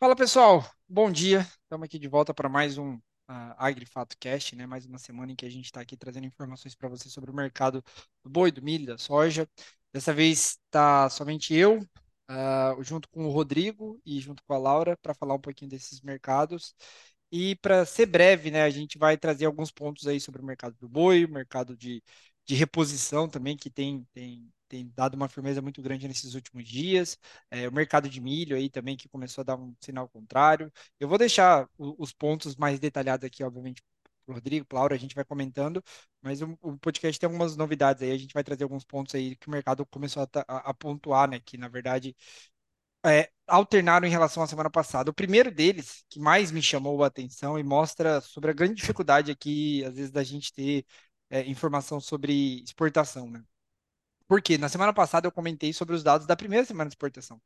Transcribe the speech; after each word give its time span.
Fala 0.00 0.16
pessoal, 0.16 0.64
bom 0.88 1.12
dia. 1.12 1.40
Estamos 1.62 1.84
aqui 1.84 1.98
de 1.98 2.08
volta 2.08 2.32
para 2.32 2.48
mais 2.48 2.78
um 2.78 2.94
uh, 2.94 3.00
AgriFato 3.58 4.16
Cast, 4.18 4.56
né? 4.56 4.64
Mais 4.64 4.86
uma 4.86 4.96
semana 4.96 5.30
em 5.30 5.36
que 5.36 5.44
a 5.44 5.50
gente 5.50 5.66
está 5.66 5.82
aqui 5.82 5.94
trazendo 5.94 6.26
informações 6.26 6.74
para 6.74 6.88
você 6.88 7.10
sobre 7.10 7.30
o 7.30 7.34
mercado 7.34 7.84
do 8.24 8.30
boi, 8.30 8.50
do 8.50 8.62
milho, 8.62 8.86
da 8.86 8.96
soja. 8.96 9.46
Dessa 9.92 10.14
vez 10.14 10.58
está 10.64 11.10
somente 11.10 11.52
eu, 11.54 11.80
uh, 12.30 12.82
junto 12.82 13.10
com 13.10 13.26
o 13.26 13.30
Rodrigo 13.30 14.00
e 14.02 14.18
junto 14.20 14.42
com 14.42 14.54
a 14.54 14.58
Laura, 14.58 14.96
para 15.02 15.12
falar 15.12 15.34
um 15.34 15.38
pouquinho 15.38 15.70
desses 15.70 16.00
mercados. 16.00 16.74
E 17.30 17.56
para 17.56 17.84
ser 17.84 18.06
breve, 18.06 18.50
né, 18.50 18.62
a 18.62 18.70
gente 18.70 18.96
vai 18.96 19.18
trazer 19.18 19.44
alguns 19.44 19.70
pontos 19.70 20.06
aí 20.06 20.18
sobre 20.18 20.40
o 20.40 20.44
mercado 20.46 20.74
do 20.80 20.88
boi, 20.88 21.26
o 21.26 21.30
mercado 21.30 21.76
de, 21.76 22.02
de 22.46 22.54
reposição 22.54 23.28
também, 23.28 23.54
que 23.54 23.68
tem, 23.68 24.06
tem 24.14 24.50
tem 24.70 24.92
dado 24.96 25.14
uma 25.14 25.28
firmeza 25.28 25.60
muito 25.60 25.82
grande 25.82 26.06
nesses 26.08 26.34
últimos 26.34 26.66
dias. 26.66 27.18
É, 27.50 27.68
o 27.68 27.72
mercado 27.72 28.08
de 28.08 28.20
milho 28.20 28.56
aí 28.56 28.70
também 28.70 28.96
que 28.96 29.08
começou 29.08 29.42
a 29.42 29.44
dar 29.44 29.56
um 29.56 29.74
sinal 29.80 30.08
contrário. 30.08 30.72
Eu 30.98 31.08
vou 31.08 31.18
deixar 31.18 31.68
o, 31.76 31.94
os 32.02 32.12
pontos 32.12 32.56
mais 32.56 32.78
detalhados 32.78 33.24
aqui, 33.26 33.42
obviamente, 33.42 33.82
para 34.24 34.32
o 34.32 34.34
Rodrigo, 34.34 34.66
para 34.66 34.78
Laura, 34.78 34.94
a 34.94 34.98
gente 34.98 35.14
vai 35.14 35.24
comentando, 35.24 35.82
mas 36.22 36.40
o, 36.42 36.56
o, 36.62 36.78
podcast 36.78 37.18
tem 37.18 37.26
algumas 37.26 37.56
novidades 37.56 38.02
aí, 38.02 38.12
a 38.12 38.18
gente 38.18 38.32
vai 38.32 38.44
trazer 38.44 38.62
alguns 38.64 38.84
pontos 38.84 39.14
aí 39.14 39.34
que 39.36 39.48
o 39.48 39.50
mercado 39.50 39.84
começou 39.86 40.22
a, 40.22 40.28
a, 40.48 40.70
a 40.70 40.74
pontuar, 40.74 41.28
né? 41.28 41.40
Que 41.40 41.56
na 41.58 41.68
verdade 41.68 42.14
é, 43.04 43.30
alternaram 43.46 44.06
em 44.06 44.10
relação 44.10 44.42
à 44.42 44.46
semana 44.46 44.70
passada. 44.70 45.10
O 45.10 45.14
primeiro 45.14 45.50
deles, 45.50 46.04
que 46.08 46.20
mais 46.20 46.50
me 46.50 46.62
chamou 46.62 47.02
a 47.02 47.06
atenção 47.08 47.58
e 47.58 47.62
mostra 47.62 48.20
sobre 48.20 48.50
a 48.50 48.54
grande 48.54 48.74
dificuldade 48.74 49.30
aqui, 49.30 49.84
às 49.84 49.94
vezes, 49.94 50.10
da 50.10 50.22
gente 50.22 50.52
ter 50.52 50.84
é, 51.30 51.42
informação 51.48 52.00
sobre 52.00 52.62
exportação, 52.62 53.30
né? 53.30 53.42
Porque 54.30 54.56
na 54.56 54.68
semana 54.68 54.92
passada 54.92 55.26
eu 55.26 55.32
comentei 55.32 55.72
sobre 55.72 55.92
os 55.92 56.04
dados 56.04 56.24
da 56.24 56.36
primeira 56.36 56.64
semana 56.64 56.88
de 56.88 56.94
exportação. 56.94 57.42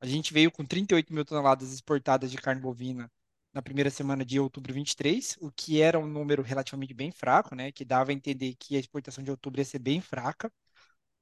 A 0.00 0.06
gente 0.06 0.32
veio 0.32 0.50
com 0.50 0.64
38 0.64 1.12
mil 1.12 1.26
toneladas 1.26 1.74
exportadas 1.74 2.30
de 2.30 2.38
carne 2.38 2.58
bovina 2.58 3.12
na 3.52 3.60
primeira 3.60 3.90
semana 3.90 4.24
de 4.24 4.40
outubro 4.40 4.72
23, 4.72 5.36
o 5.42 5.52
que 5.52 5.82
era 5.82 5.98
um 5.98 6.06
número 6.06 6.42
relativamente 6.42 6.94
bem 6.94 7.12
fraco, 7.12 7.54
né? 7.54 7.70
Que 7.70 7.84
dava 7.84 8.12
a 8.12 8.14
entender 8.14 8.54
que 8.58 8.76
a 8.76 8.80
exportação 8.80 9.22
de 9.22 9.30
outubro 9.30 9.60
ia 9.60 9.64
ser 9.66 9.78
bem 9.78 10.00
fraca, 10.00 10.50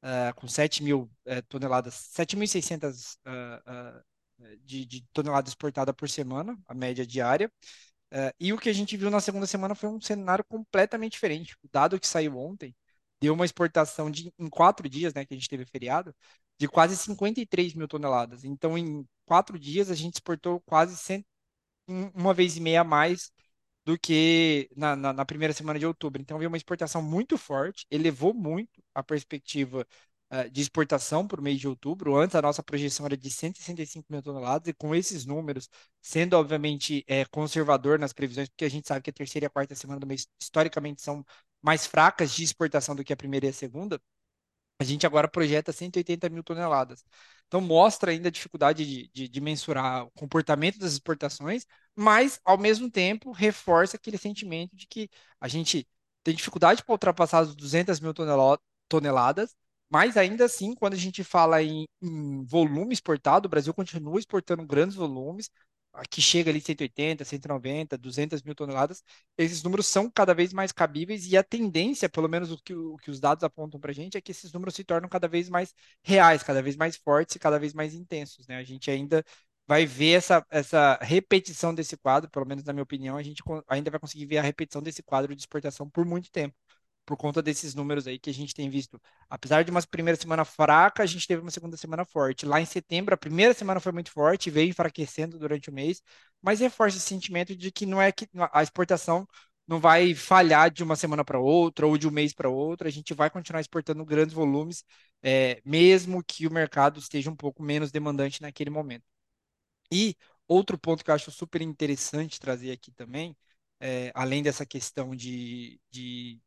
uh, 0.05 0.33
com 0.37 0.47
7 0.47 0.81
mil 0.85 1.11
uh, 1.27 1.43
toneladas, 1.49 1.95
7.600 2.17 3.19
uh, 3.27 4.05
de, 4.65 4.87
de 4.87 5.05
toneladas 5.13 5.51
exportadas 5.51 5.95
por 5.97 6.09
semana, 6.09 6.57
a 6.69 6.75
média 6.75 7.05
diária. 7.05 7.51
Uh, 8.13 8.31
e 8.39 8.53
o 8.53 8.59
que 8.59 8.69
a 8.69 8.73
gente 8.73 8.97
viu 8.97 9.11
na 9.11 9.21
segunda 9.21 9.47
semana 9.49 9.75
foi 9.75 9.89
um 9.89 10.01
cenário 10.01 10.45
completamente 10.45 11.15
diferente. 11.15 11.57
O 11.65 11.69
dado 11.73 11.99
que 11.99 12.07
saiu 12.07 12.39
ontem 12.39 12.73
deu 13.21 13.35
uma 13.35 13.45
exportação 13.45 14.11
de, 14.11 14.33
em 14.39 14.49
quatro 14.49 14.89
dias, 14.89 15.15
né, 15.15 15.25
que 15.25 15.35
a 15.35 15.37
gente 15.37 15.49
teve 15.49 15.65
feriado, 15.65 16.15
de 16.59 16.69
quase 16.69 16.97
53 16.97 17.75
mil 17.75 17.89
toneladas. 17.89 18.45
Então, 18.45 18.77
em 18.79 19.07
quatro 19.27 19.59
dias, 19.59 19.91
a 19.91 19.95
gente 19.95 20.15
exportou 20.15 20.61
quase 20.63 20.97
100, 20.97 21.25
uma 22.15 22.35
vez 22.35 22.57
e 22.57 22.61
meia 22.61 22.83
a 22.83 22.85
mais 22.85 23.33
do 23.85 23.99
que 23.99 24.71
na, 24.77 24.95
na, 24.97 25.13
na, 25.13 25.25
primeira 25.25 25.55
semana 25.55 25.79
de 25.79 25.87
outubro. 25.87 26.21
Então, 26.21 26.39
veio 26.39 26.49
uma 26.49 26.57
exportação 26.57 27.03
muito 27.03 27.39
forte, 27.39 27.87
elevou 27.91 28.35
muito 28.35 28.83
a 28.95 29.03
perspectiva 29.03 29.87
uh, 30.31 30.51
de 30.51 30.61
exportação 30.61 31.27
para 31.27 31.41
o 31.41 31.43
mês 31.45 31.59
de 31.61 31.69
outubro. 31.69 32.17
Antes, 32.17 32.37
a 32.37 32.43
nossa 32.43 32.63
projeção 32.63 33.07
era 33.07 33.17
de 33.17 33.31
165 33.31 34.07
mil 34.11 34.23
toneladas, 34.23 34.69
e 34.69 34.75
com 34.75 34.95
esses 34.95 35.25
números, 35.27 35.69
sendo 36.01 36.35
obviamente 36.35 37.05
é, 37.07 37.25
conservador 37.27 37.99
nas 37.99 38.13
previsões, 38.13 38.49
porque 38.49 38.65
a 38.65 38.71
gente 38.71 38.87
sabe 38.89 39.03
que 39.03 39.11
a 39.11 39.13
terceira 39.13 39.47
e 39.47 39.49
a 39.49 39.51
quarta 39.51 39.75
semana 39.75 40.01
do 40.01 40.07
mês, 40.07 40.27
historicamente, 40.41 41.03
são 41.03 41.25
mais 41.63 41.87
fracas 41.87 42.33
de 42.33 42.43
exportação 42.45 42.95
do 42.95 43.05
que 43.05 43.13
a 43.13 43.17
primeira 43.17 43.47
e 43.47 43.51
a 43.51 43.53
segunda, 43.53 44.01
a 44.81 44.85
gente 44.85 45.07
agora 45.07 45.29
projeta 45.29 45.73
180 45.73 46.29
mil 46.31 46.43
toneladas. 46.43 47.05
Então, 47.47 47.61
mostra 47.61 48.13
ainda 48.13 48.29
a 48.29 48.31
dificuldade 48.31 48.87
de, 48.87 49.11
de, 49.13 49.29
de, 49.29 49.41
mensurar 49.41 50.07
o 50.07 50.11
comportamento 50.13 50.79
das 50.79 50.93
exportações, 50.93 51.67
mas, 51.95 52.41
ao 52.45 52.57
mesmo 52.57 52.91
tempo, 52.91 53.33
reforça 53.33 53.97
aquele 53.97 54.17
sentimento 54.17 54.75
de 54.77 54.87
que 54.87 55.11
a 55.41 55.49
gente 55.49 55.87
tem 56.23 56.35
dificuldade 56.35 56.85
para 56.85 56.93
ultrapassar 56.93 57.41
as 57.41 57.55
200 57.55 58.01
mil 58.01 58.15
toneladas, 58.89 59.55
mas 59.91 60.17
ainda 60.17 60.45
assim, 60.45 60.75
quando 60.75 60.95
a 60.95 60.97
gente 60.97 61.25
fala 61.25 61.63
em, 61.63 61.87
em 62.01 62.45
volume 62.45 62.93
exportado, 62.93 63.47
o 63.47 63.51
Brasil 63.51 63.75
continua 63.75 64.19
exportando 64.19 64.65
grandes 64.65 64.97
volumes, 64.97 65.51
que 66.11 66.23
chega 66.23 66.51
ali 66.51 66.61
180, 66.61 67.25
190, 67.25 67.99
200 67.99 68.43
mil 68.43 68.55
toneladas, 68.55 69.03
esses 69.37 69.63
números 69.63 69.87
são 69.87 70.11
cada 70.11 70.33
vez 70.35 70.53
mais 70.53 70.73
cabíveis 70.73 71.27
e 71.27 71.37
a 71.37 71.43
tendência, 71.43 72.09
pelo 72.09 72.29
menos 72.29 72.51
o 72.53 72.59
que, 72.63 72.75
o 72.75 72.97
que 72.97 73.11
os 73.11 73.21
dados 73.21 73.45
apontam 73.45 73.81
para 73.81 73.91
a 73.91 73.95
gente, 73.95 74.17
é 74.17 74.21
que 74.21 74.31
esses 74.31 74.53
números 74.53 74.75
se 74.75 74.85
tornam 74.85 75.09
cada 75.09 75.29
vez 75.29 75.49
mais 75.49 75.75
reais, 76.03 76.43
cada 76.43 76.63
vez 76.63 76.77
mais 76.77 76.97
fortes 76.97 77.37
e 77.37 77.39
cada 77.39 77.59
vez 77.59 77.75
mais 77.75 77.95
intensos. 77.95 78.47
Né? 78.47 78.57
A 78.57 78.65
gente 78.65 78.91
ainda 78.91 79.25
vai 79.67 79.87
ver 79.87 80.13
essa, 80.13 80.45
essa 80.51 80.99
repetição 81.03 81.75
desse 81.75 81.97
quadro, 81.97 82.31
pelo 82.31 82.47
menos 82.47 82.65
na 82.65 82.73
minha 82.73 82.83
opinião, 82.83 83.17
a 83.17 83.23
gente 83.23 83.43
ainda 83.69 83.91
vai 83.91 84.01
conseguir 84.01 84.27
ver 84.27 84.39
a 84.39 84.43
repetição 84.43 84.83
desse 84.83 85.03
quadro 85.03 85.35
de 85.35 85.43
exportação 85.43 85.89
por 85.89 86.05
muito 86.05 86.31
tempo 86.31 86.57
por 87.11 87.17
conta 87.17 87.43
desses 87.43 87.75
números 87.75 88.07
aí 88.07 88.21
que 88.21 88.31
a 88.31 88.33
gente 88.35 88.55
tem 88.55 88.71
visto. 88.71 89.01
Apesar 89.29 89.65
de 89.65 89.71
uma 89.73 89.83
primeira 89.83 90.17
semana 90.19 90.45
fraca, 90.45 91.03
a 91.03 91.07
gente 91.07 91.27
teve 91.27 91.43
uma 91.43 91.51
segunda 91.51 91.77
semana 91.77 92.05
forte. 92.05 92.47
Lá 92.47 92.61
em 92.61 92.65
setembro, 92.65 93.13
a 93.13 93.19
primeira 93.19 93.53
semana 93.53 93.81
foi 93.81 93.91
muito 93.91 94.13
forte, 94.13 94.49
veio 94.49 94.71
enfraquecendo 94.71 95.37
durante 95.39 95.69
o 95.71 95.73
mês, 95.73 96.01
mas 96.41 96.61
reforça 96.61 96.99
esse 96.99 97.07
sentimento 97.07 97.57
de 97.57 97.73
que 97.73 97.85
não 97.85 98.01
é 98.01 98.13
que 98.13 98.29
a 98.53 98.63
exportação 98.63 99.27
não 99.67 99.81
vai 99.81 100.15
falhar 100.15 100.71
de 100.71 100.85
uma 100.85 100.95
semana 100.95 101.25
para 101.25 101.41
outra 101.41 101.85
ou 101.87 101.99
de 101.99 102.07
um 102.07 102.13
mês 102.13 102.33
para 102.33 102.49
outro. 102.49 102.87
A 102.87 102.91
gente 102.91 103.13
vai 103.13 103.29
continuar 103.29 103.61
exportando 103.61 104.05
grandes 104.05 104.35
volumes, 104.35 104.85
é, 105.23 105.61
mesmo 105.65 106.23
que 106.23 106.47
o 106.47 106.53
mercado 106.53 107.01
esteja 107.01 107.29
um 107.31 107.37
pouco 107.37 107.61
menos 107.63 107.91
demandante 107.91 108.41
naquele 108.41 108.71
momento. 108.71 109.05
E 109.93 110.17
outro 110.49 110.79
ponto 110.79 111.05
que 111.05 111.11
eu 111.11 111.15
acho 111.15 111.31
super 111.31 111.63
interessante 111.63 112.41
trazer 112.41 112.73
aqui 112.73 112.93
também, 112.93 113.37
é, 113.81 114.13
além 114.15 114.43
dessa 114.43 114.67
questão 114.67 115.15
de, 115.17 115.81
de 115.91 116.41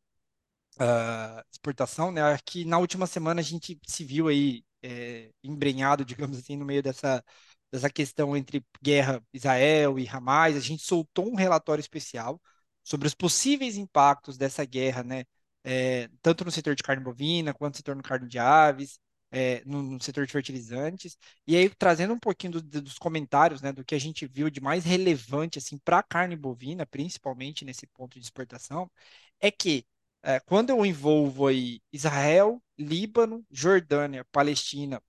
uh, 0.80 1.44
exportação, 1.52 2.12
né? 2.12 2.22
Acho 2.22 2.44
que 2.46 2.66
na 2.66 2.78
última 2.78 3.08
semana 3.08 3.42
a 3.42 3.44
gente 3.44 3.80
se 3.88 4.04
viu 4.04 4.28
aí 4.28 4.64
é, 4.82 5.32
embrenhado, 5.44 6.06
digamos 6.06 6.38
assim, 6.38 6.56
no 6.58 6.66
meio 6.66 6.84
dessa, 6.84 7.24
dessa 7.72 7.90
questão 7.90 8.36
entre 8.36 8.66
guerra 8.82 9.24
Israel 9.34 10.00
e 10.00 10.08
Hamas. 10.08 10.56
A 10.56 10.60
gente 10.60 10.84
soltou 10.84 11.30
um 11.32 11.36
relatório 11.36 11.82
especial 11.82 12.42
sobre 12.84 13.08
os 13.08 13.14
possíveis 13.16 13.78
impactos 13.78 14.38
dessa 14.38 14.66
guerra, 14.66 15.04
né? 15.04 15.24
É, 15.64 16.10
tanto 16.22 16.44
no 16.44 16.52
setor 16.52 16.76
de 16.76 16.84
carne 16.84 17.04
bovina 17.04 17.54
quanto 17.54 17.76
no 17.76 17.78
setor 17.78 17.96
de 17.96 18.04
carne 18.04 18.28
de 18.28 18.40
aves. 18.40 19.00
É, 19.36 19.64
no, 19.66 19.82
no, 19.82 20.00
setor 20.04 20.28
de 20.28 20.32
fertilizantes, 20.32 21.18
e 21.48 21.56
aí 21.58 21.68
trazendo 21.68 22.14
um 22.14 22.20
pouquinho 22.20 22.54
do, 22.54 22.62
dos 22.62 23.00
comentários, 23.00 23.64
né, 23.64 23.74
do 23.74 23.84
que 23.84 23.96
a 23.96 24.00
gente 24.00 24.28
viu 24.28 24.48
de 24.48 24.62
mais 24.62 24.86
relevante 24.86 25.58
assim 25.58 25.80
para 25.80 25.98
a 25.98 26.04
carne 26.04 26.36
bovina, 26.36 26.86
principalmente 26.86 27.66
nesse 27.66 27.88
ponto 27.88 28.20
de 28.20 28.26
exportação, 28.26 28.92
é 29.40 29.50
que 29.50 29.88
é, 30.24 30.40
quando 30.40 30.70
eu 30.70 30.86
envolvo 30.86 31.48
aí 31.48 31.82
Israel, 31.92 32.62
Líbano, 32.78 33.46
Jordânia, 33.52 34.26
Palestina 34.32 35.02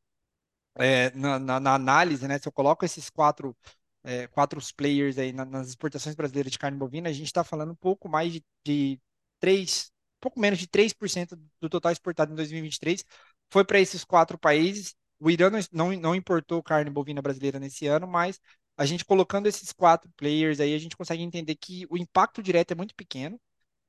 é, 0.77 1.11
na, 1.13 1.39
na, 1.39 1.61
na, 1.61 1.75
análise, 1.75 2.27
né? 2.29 2.39
Se 2.39 2.49
eu 2.49 2.53
coloco 2.53 2.85
esses 2.85 3.11
quatro, 3.11 3.57
é, 4.03 4.27
quatro 4.29 4.61
players 4.77 5.19
aí 5.19 5.33
na, 5.33 5.45
nas 5.45 5.69
exportações 5.69 6.15
brasileiras 6.15 6.53
de 6.53 6.59
carne 6.59 6.79
bovina, 6.79 7.09
a 7.09 7.13
gente 7.13 7.27
está 7.27 7.45
falando 7.45 7.73
um 7.73 7.77
pouco 7.77 8.09
mais 8.09 8.33
de, 8.33 8.45
de 8.65 9.01
3, 9.41 9.93
pouco 10.21 10.41
menos 10.41 10.59
de 10.59 10.67
3% 10.67 11.37
do 11.61 11.69
total 11.69 11.93
exportado 11.93 12.33
em 12.33 12.37
2023 12.37 13.05
foi 13.51 13.65
para 13.65 13.79
esses 13.81 14.05
quatro 14.05 14.39
países. 14.39 14.95
O 15.21 15.31
Irã 15.31 15.51
não, 15.73 15.93
não 15.93 16.15
importou 16.15 16.63
carne 16.63 16.91
bovina 16.91 17.23
brasileira 17.23 17.61
nesse 17.61 17.87
ano, 17.87 18.07
mas 18.07 18.41
a 18.77 18.85
gente 18.85 19.05
colocando 19.05 19.47
esses 19.47 19.73
quatro 19.73 20.11
players 20.17 20.61
aí, 20.61 20.75
a 20.75 20.79
gente 20.79 20.97
consegue 20.97 21.23
entender 21.23 21.55
que 21.57 21.87
o 21.89 21.97
impacto 21.97 22.43
direto 22.43 22.73
é 22.73 22.75
muito 22.75 22.95
pequeno. 22.95 23.41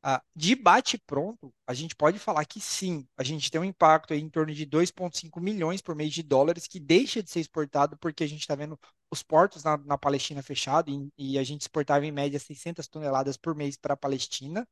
Ah, 0.08 0.22
de 0.36 0.54
bate 0.56 1.00
pronto, 1.00 1.52
a 1.66 1.74
gente 1.74 1.96
pode 1.96 2.20
falar 2.20 2.46
que 2.46 2.60
sim, 2.62 3.08
a 3.18 3.24
gente 3.24 3.50
tem 3.50 3.60
um 3.60 3.64
impacto 3.64 4.14
em 4.14 4.30
torno 4.30 4.54
de 4.54 4.64
2,5 4.64 5.42
milhões 5.42 5.82
por 5.82 5.96
mês 5.96 6.14
de 6.14 6.22
dólares 6.22 6.68
que 6.68 6.80
deixa 6.80 7.24
de 7.24 7.30
ser 7.32 7.40
exportado 7.40 7.98
porque 7.98 8.24
a 8.24 8.28
gente 8.28 8.42
está 8.42 8.54
vendo 8.54 8.80
os 9.10 9.24
portos 9.24 9.64
na, 9.64 9.78
na 9.78 9.98
Palestina 9.98 10.44
fechados 10.44 10.94
e, 10.94 11.34
e, 11.34 11.40
a 11.40 11.44
gente 11.44 11.62
exportava 11.62 12.06
em 12.06 12.12
média 12.12 12.40
600 12.40 12.88
toneladas 12.88 13.36
por 13.36 13.56
mês 13.56 13.78
para 13.78 13.96
a 13.96 13.98
Palestina. 13.98 14.68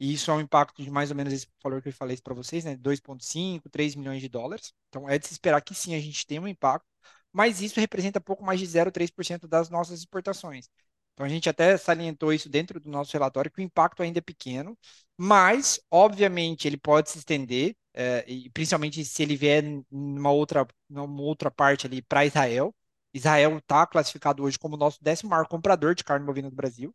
E 0.00 0.12
isso 0.14 0.30
é 0.30 0.34
um 0.34 0.40
impacto 0.40 0.82
de 0.82 0.90
mais 0.90 1.10
ou 1.10 1.16
menos 1.16 1.32
esse 1.32 1.46
valor 1.62 1.82
que 1.82 1.88
eu 1.88 1.92
falei 1.92 2.16
para 2.18 2.34
vocês, 2.34 2.64
né? 2.64 2.76
2,5, 2.76 3.68
3 3.70 3.96
milhões 3.96 4.20
de 4.22 4.28
dólares. 4.28 4.72
Então 4.88 5.08
é 5.08 5.18
de 5.18 5.26
se 5.26 5.32
esperar 5.32 5.60
que 5.62 5.74
sim, 5.74 5.94
a 5.94 6.00
gente 6.00 6.26
tem 6.26 6.38
um 6.38 6.48
impacto, 6.48 6.86
mas 7.32 7.60
isso 7.60 7.80
representa 7.80 8.20
pouco 8.20 8.44
mais 8.44 8.60
de 8.60 8.66
0,3% 8.66 9.48
das 9.48 9.70
nossas 9.70 9.98
exportações. 10.00 10.68
Então 11.18 11.26
a 11.26 11.28
gente 11.28 11.48
até 11.48 11.76
salientou 11.76 12.32
isso 12.32 12.48
dentro 12.48 12.78
do 12.78 12.88
nosso 12.88 13.12
relatório, 13.12 13.50
que 13.50 13.60
o 13.60 13.64
impacto 13.64 14.04
ainda 14.04 14.20
é 14.20 14.22
pequeno, 14.22 14.78
mas, 15.16 15.80
obviamente, 15.90 16.68
ele 16.68 16.76
pode 16.76 17.10
se 17.10 17.18
estender, 17.18 17.74
é, 17.92 18.24
e 18.28 18.48
principalmente 18.50 19.04
se 19.04 19.20
ele 19.24 19.34
vier 19.36 19.64
numa 19.90 20.30
outra, 20.30 20.64
numa 20.88 21.20
outra 21.22 21.50
parte 21.50 21.88
ali 21.88 22.00
para 22.02 22.24
Israel. 22.24 22.72
Israel 23.12 23.58
está 23.58 23.84
classificado 23.84 24.44
hoje 24.44 24.56
como 24.60 24.76
nosso 24.76 25.02
décimo 25.02 25.30
maior 25.30 25.48
comprador 25.48 25.92
de 25.96 26.04
carne 26.04 26.24
bovina 26.24 26.48
do 26.50 26.54
Brasil. 26.54 26.94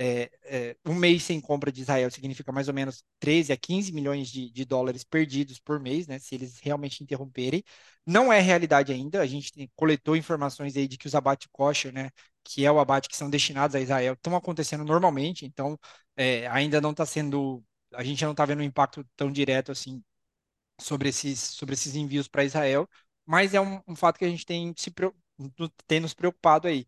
É, 0.00 0.30
é, 0.44 0.76
um 0.86 0.94
mês 0.94 1.24
sem 1.24 1.40
compra 1.40 1.72
de 1.72 1.82
Israel 1.82 2.08
significa 2.10 2.52
mais 2.52 2.68
ou 2.68 2.74
menos 2.74 3.04
13 3.18 3.52
a 3.52 3.56
15 3.56 3.92
milhões 3.92 4.28
de, 4.28 4.48
de, 4.50 4.64
dólares 4.64 5.02
perdidos 5.02 5.58
por 5.58 5.80
mês, 5.80 6.06
né? 6.06 6.20
Se 6.20 6.36
eles 6.36 6.60
realmente 6.60 7.02
interromperem. 7.02 7.64
Não 8.06 8.32
é 8.32 8.40
realidade 8.40 8.92
ainda. 8.92 9.20
A 9.20 9.26
gente 9.26 9.52
tem, 9.52 9.68
coletou 9.74 10.16
informações 10.16 10.76
aí 10.76 10.86
de 10.86 10.96
que 10.96 11.08
os 11.08 11.14
abate 11.16 11.48
kosher, 11.50 11.92
né? 11.92 12.10
Que 12.44 12.64
é 12.64 12.70
o 12.70 12.78
abate 12.78 13.08
que 13.08 13.16
são 13.16 13.28
destinados 13.28 13.74
a 13.74 13.80
Israel, 13.80 14.14
estão 14.14 14.36
acontecendo 14.36 14.84
normalmente. 14.84 15.44
Então, 15.44 15.78
é, 16.16 16.46
ainda 16.48 16.80
não 16.80 16.92
está 16.92 17.04
sendo. 17.04 17.64
A 17.92 18.04
gente 18.04 18.24
não 18.24 18.32
está 18.32 18.44
vendo 18.44 18.60
um 18.60 18.62
impacto 18.62 19.04
tão 19.16 19.32
direto 19.32 19.72
assim 19.72 20.02
sobre 20.80 21.08
esses, 21.08 21.40
sobre 21.40 21.74
esses 21.74 21.94
envios 21.96 22.28
para 22.28 22.44
Israel, 22.44 22.88
mas 23.26 23.54
é 23.54 23.60
um, 23.60 23.80
um, 23.88 23.96
fato 23.96 24.18
que 24.18 24.24
a 24.24 24.28
gente 24.28 24.46
tem, 24.46 24.72
se, 24.76 24.92
tem 25.86 26.00
nos 26.00 26.14
preocupado 26.14 26.68
aí. 26.68 26.86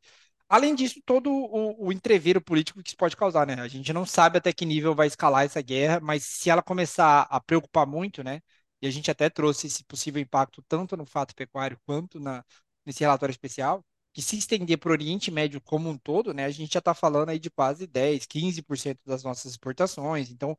Além 0.50 0.74
disso, 0.74 1.00
todo 1.06 1.30
o, 1.32 1.86
o 1.88 1.92
entreveiro 1.92 2.40
político 2.42 2.82
que 2.82 2.88
isso 2.90 2.96
pode 2.96 3.16
causar, 3.16 3.46
né? 3.46 3.54
A 3.54 3.68
gente 3.68 3.92
não 3.92 4.04
sabe 4.04 4.38
até 4.38 4.52
que 4.52 4.66
nível 4.66 4.94
vai 4.96 5.06
escalar 5.06 5.44
essa 5.44 5.62
guerra, 5.62 6.00
mas 6.00 6.24
se 6.24 6.50
ela 6.50 6.60
começar 6.62 7.22
a 7.30 7.40
preocupar 7.40 7.86
muito, 7.86 8.24
né? 8.24 8.42
E 8.82 8.86
a 8.88 8.90
gente 8.90 9.10
até 9.10 9.30
trouxe 9.30 9.68
esse 9.68 9.84
possível 9.84 10.20
impacto 10.20 10.60
tanto 10.68 10.96
no 10.96 11.06
fato 11.06 11.34
pecuário 11.36 11.78
quanto 11.86 12.18
na, 12.18 12.44
nesse 12.84 13.00
relatório 13.00 13.30
especial, 13.32 13.84
que 14.12 14.20
se 14.22 14.36
estender 14.38 14.76
para 14.78 14.88
o 14.90 14.92
Oriente 14.92 15.30
Médio 15.30 15.60
como 15.60 15.88
um 15.88 15.96
todo, 15.98 16.34
né? 16.34 16.46
A 16.46 16.50
gente 16.50 16.72
já 16.72 16.80
está 16.80 16.94
falando 16.94 17.28
aí 17.30 17.38
de 17.38 17.50
quase 17.50 17.86
10, 17.86 18.26
15% 18.26 19.00
das 19.06 19.22
nossas 19.22 19.52
exportações. 19.52 20.30
Então, 20.30 20.56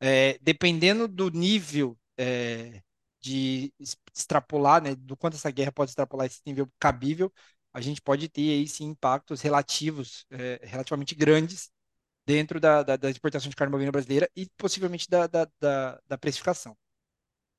é, 0.00 0.38
dependendo 0.40 1.08
do 1.08 1.30
nível 1.30 1.98
é, 2.18 2.82
de 3.20 3.72
extrapolar, 4.14 4.82
né? 4.82 4.94
Do 4.96 5.16
quanto 5.16 5.36
essa 5.36 5.50
guerra 5.50 5.72
pode 5.72 5.90
extrapolar 5.92 6.26
esse 6.26 6.40
nível 6.46 6.70
cabível, 6.78 7.32
a 7.72 7.80
gente 7.80 8.00
pode 8.02 8.28
ter 8.28 8.50
aí 8.50 8.68
sim 8.68 8.86
impactos 8.86 9.40
relativos, 9.40 10.26
é, 10.30 10.60
relativamente 10.64 11.14
grandes 11.14 11.70
dentro 12.26 12.60
da, 12.60 12.82
da, 12.82 12.96
da, 12.96 13.10
exportação 13.10 13.50
de 13.50 13.56
carne 13.56 13.72
bovina 13.72 13.92
brasileira 13.92 14.30
e 14.36 14.48
possivelmente 14.56 15.08
da, 15.08 15.26
da, 15.26 15.48
da, 15.60 16.00
da 16.06 16.18
precificação. 16.18 16.76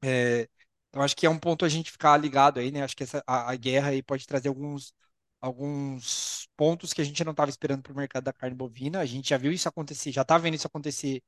É, 0.04 0.48
então 0.90 1.02
acho 1.02 1.16
que 1.16 1.26
é 1.26 1.30
um 1.30 1.40
ponto 1.40 1.66
a 1.66 1.70
gente 1.70 1.92
ficar 1.92 2.18
ligado 2.18 2.60
aí, 2.60 2.72
né? 2.72 2.84
Acho 2.84 2.96
que 2.96 3.04
essa, 3.04 3.24
a, 3.28 3.52
a 3.52 3.56
guerra 3.56 3.90
aí 3.90 4.04
pode 4.04 4.26
trazer 4.28 4.50
alguns, 4.50 4.94
alguns 5.42 6.48
pontos 6.56 6.94
que 6.94 7.02
a 7.02 7.06
gente 7.06 7.24
não 7.24 7.32
estava 7.32 7.50
esperando 7.50 7.82
para 7.84 7.94
o 7.94 7.96
mercado 7.96 8.26
da 8.26 8.34
carne 8.34 8.56
bovina. 8.56 9.00
A 9.00 9.06
gente 9.06 9.30
já 9.30 9.38
viu 9.38 9.52
isso 9.52 9.68
acontecer, 9.68 10.12
já 10.12 10.22
está 10.24 10.38
vendo 10.38 10.56
isso 10.56 10.68
acontecer 10.68 11.24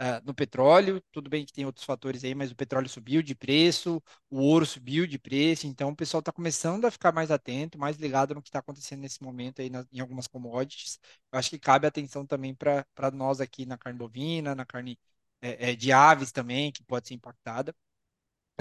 uh, 0.00 0.24
no 0.24 0.34
petróleo. 0.34 1.02
Tudo 1.12 1.28
bem 1.30 1.44
que 1.44 1.52
tem 1.52 1.66
outros 1.66 1.84
fatores 1.84 2.24
aí, 2.24 2.34
mas 2.34 2.50
o 2.50 2.56
petróleo 2.56 2.88
subiu 2.88 3.22
de 3.22 3.34
preço, 3.34 4.02
o 4.30 4.40
ouro 4.40 4.66
subiu 4.66 5.06
de 5.06 5.18
preço, 5.18 5.66
então 5.66 5.90
o 5.90 5.96
pessoal 5.96 6.20
está 6.20 6.32
começando 6.32 6.84
a 6.84 6.90
ficar 6.90 7.12
mais 7.12 7.30
atento, 7.30 7.78
mais 7.78 7.96
ligado 7.96 8.34
no 8.34 8.42
que 8.42 8.48
está 8.48 8.60
acontecendo 8.60 9.00
nesse 9.00 9.22
momento 9.22 9.60
aí 9.60 9.70
na, 9.70 9.84
em 9.92 10.00
algumas 10.00 10.26
commodities. 10.26 10.98
Eu 11.32 11.38
acho 11.38 11.50
que 11.50 11.58
cabe 11.58 11.86
atenção 11.86 12.26
também 12.26 12.54
para 12.54 12.84
nós 13.12 13.40
aqui 13.40 13.66
na 13.66 13.78
carne 13.78 13.98
bovina, 13.98 14.54
na 14.54 14.64
carne 14.64 14.98
é, 15.40 15.70
é, 15.72 15.76
de 15.76 15.92
aves 15.92 16.32
também, 16.32 16.72
que 16.72 16.82
pode 16.82 17.08
ser 17.08 17.14
impactada, 17.14 17.74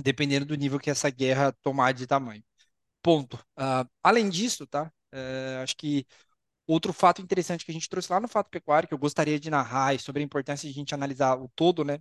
dependendo 0.04 0.46
do 0.46 0.56
nível 0.56 0.80
que 0.80 0.90
essa 0.90 1.10
guerra 1.10 1.52
tomar 1.62 1.94
de 1.94 2.08
tamanho. 2.08 2.44
Ponto. 3.02 3.36
Uh, 3.58 3.90
além 4.04 4.30
disso, 4.30 4.68
tá? 4.68 4.92
Uh, 5.14 5.64
acho 5.64 5.76
que 5.78 6.06
Outro 6.68 6.94
fato 6.94 7.22
interessante 7.22 7.66
que 7.66 7.72
a 7.72 7.74
gente 7.74 7.90
trouxe 7.90 8.12
lá 8.12 8.20
no 8.20 8.28
Fato 8.28 8.50
Pecuário, 8.50 8.88
que 8.88 8.94
eu 8.94 8.98
gostaria 8.98 9.40
de 9.40 9.50
narrar 9.50 9.96
e 9.96 10.00
sobre 10.00 10.22
a 10.22 10.26
importância 10.26 10.68
de 10.68 10.74
a 10.74 10.76
gente 10.80 10.94
analisar 10.94 11.36
o 11.42 11.48
todo, 11.56 11.84
né? 11.86 12.00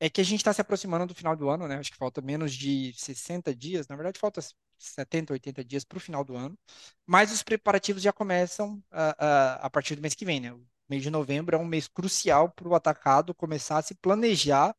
É 0.00 0.10
que 0.10 0.20
a 0.20 0.24
gente 0.24 0.40
está 0.40 0.52
se 0.52 0.60
aproximando 0.60 1.06
do 1.06 1.14
final 1.14 1.36
do 1.36 1.48
ano, 1.48 1.66
né? 1.68 1.76
Acho 1.78 1.90
que 1.92 1.96
falta 1.96 2.20
menos 2.22 2.54
de 2.54 2.92
60 2.94 3.54
dias, 3.54 3.88
na 3.88 3.96
verdade, 3.96 4.18
falta 4.20 4.40
70, 4.78 5.32
80 5.32 5.64
dias 5.64 5.84
para 5.84 5.98
o 5.98 6.00
final 6.00 6.24
do 6.24 6.36
ano. 6.36 6.58
Mas 7.06 7.32
os 7.32 7.42
preparativos 7.42 8.02
já 8.02 8.12
começam 8.12 8.82
a, 8.90 9.54
a, 9.64 9.66
a 9.66 9.70
partir 9.70 9.96
do 9.96 10.02
mês 10.02 10.14
que 10.14 10.24
vem, 10.24 10.40
né? 10.40 10.52
O 10.52 10.64
mês 10.88 11.02
de 11.02 11.10
novembro 11.10 11.56
é 11.56 11.58
um 11.58 11.64
mês 11.64 11.88
crucial 11.88 12.50
para 12.50 12.68
o 12.68 12.74
atacado 12.74 13.34
começar 13.34 13.78
a 13.78 13.82
se 13.82 13.94
planejar 13.94 14.74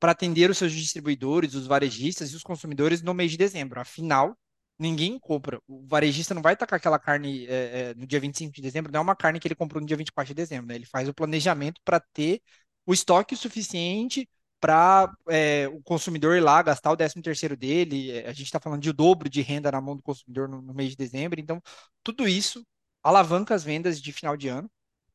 para 0.00 0.12
atender 0.12 0.50
os 0.50 0.58
seus 0.58 0.72
distribuidores, 0.72 1.54
os 1.54 1.66
varejistas 1.66 2.32
e 2.32 2.36
os 2.36 2.42
consumidores 2.42 3.02
no 3.02 3.14
mês 3.14 3.30
de 3.30 3.36
dezembro. 3.36 3.80
Afinal, 3.80 4.36
ninguém 4.82 5.18
compra. 5.18 5.60
O 5.66 5.86
varejista 5.86 6.34
não 6.34 6.42
vai 6.42 6.56
tacar 6.56 6.76
aquela 6.78 6.98
carne 6.98 7.46
é, 7.46 7.90
é, 7.90 7.94
no 7.94 8.06
dia 8.06 8.20
25 8.20 8.52
de 8.52 8.62
dezembro, 8.62 8.92
não 8.92 8.98
é 9.00 9.02
uma 9.02 9.16
carne 9.16 9.40
que 9.40 9.48
ele 9.48 9.54
comprou 9.54 9.80
no 9.80 9.86
dia 9.86 9.96
24 9.96 10.28
de 10.28 10.34
dezembro, 10.34 10.66
né? 10.66 10.74
Ele 10.74 10.86
faz 10.86 11.08
o 11.08 11.14
planejamento 11.14 11.80
para 11.84 12.00
ter 12.00 12.42
o 12.86 12.92
estoque 12.92 13.36
suficiente 13.36 14.28
para 14.60 15.12
é, 15.28 15.68
o 15.68 15.82
consumidor 15.82 16.36
ir 16.36 16.40
lá 16.40 16.62
gastar 16.62 16.92
o 16.92 16.96
13 16.96 17.20
terceiro 17.22 17.56
dele. 17.56 18.10
É, 18.12 18.28
a 18.28 18.32
gente 18.32 18.44
está 18.46 18.60
falando 18.60 18.82
de 18.82 18.90
o 18.90 18.92
dobro 18.92 19.28
de 19.28 19.40
renda 19.42 19.70
na 19.72 19.80
mão 19.80 19.96
do 19.96 20.02
consumidor 20.02 20.48
no, 20.48 20.62
no 20.62 20.74
mês 20.74 20.90
de 20.90 20.96
dezembro. 20.96 21.40
Então, 21.40 21.60
tudo 22.02 22.28
isso 22.28 22.64
alavanca 23.02 23.54
as 23.54 23.64
vendas 23.64 24.00
de 24.00 24.12
final 24.12 24.36
de 24.36 24.48
ano. 24.48 24.70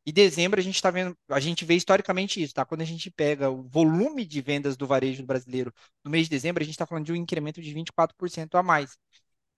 E 0.05 0.11
dezembro 0.11 0.59
a 0.59 0.63
gente 0.63 0.75
está 0.75 0.89
vendo, 0.89 1.17
a 1.29 1.39
gente 1.39 1.65
vê 1.65 1.75
historicamente 1.75 2.41
isso, 2.41 2.53
tá? 2.53 2.65
Quando 2.65 2.81
a 2.81 2.85
gente 2.85 3.11
pega 3.11 3.49
o 3.49 3.63
volume 3.63 4.25
de 4.25 4.41
vendas 4.41 4.77
do 4.77 4.87
varejo 4.87 5.25
brasileiro 5.25 5.73
no 6.03 6.09
mês 6.09 6.27
de 6.27 6.29
dezembro, 6.29 6.63
a 6.63 6.65
gente 6.65 6.75
está 6.75 6.85
falando 6.85 7.05
de 7.05 7.11
um 7.11 7.15
incremento 7.15 7.61
de 7.61 7.73
24% 7.73 8.55
a 8.55 8.63
mais. 8.63 8.97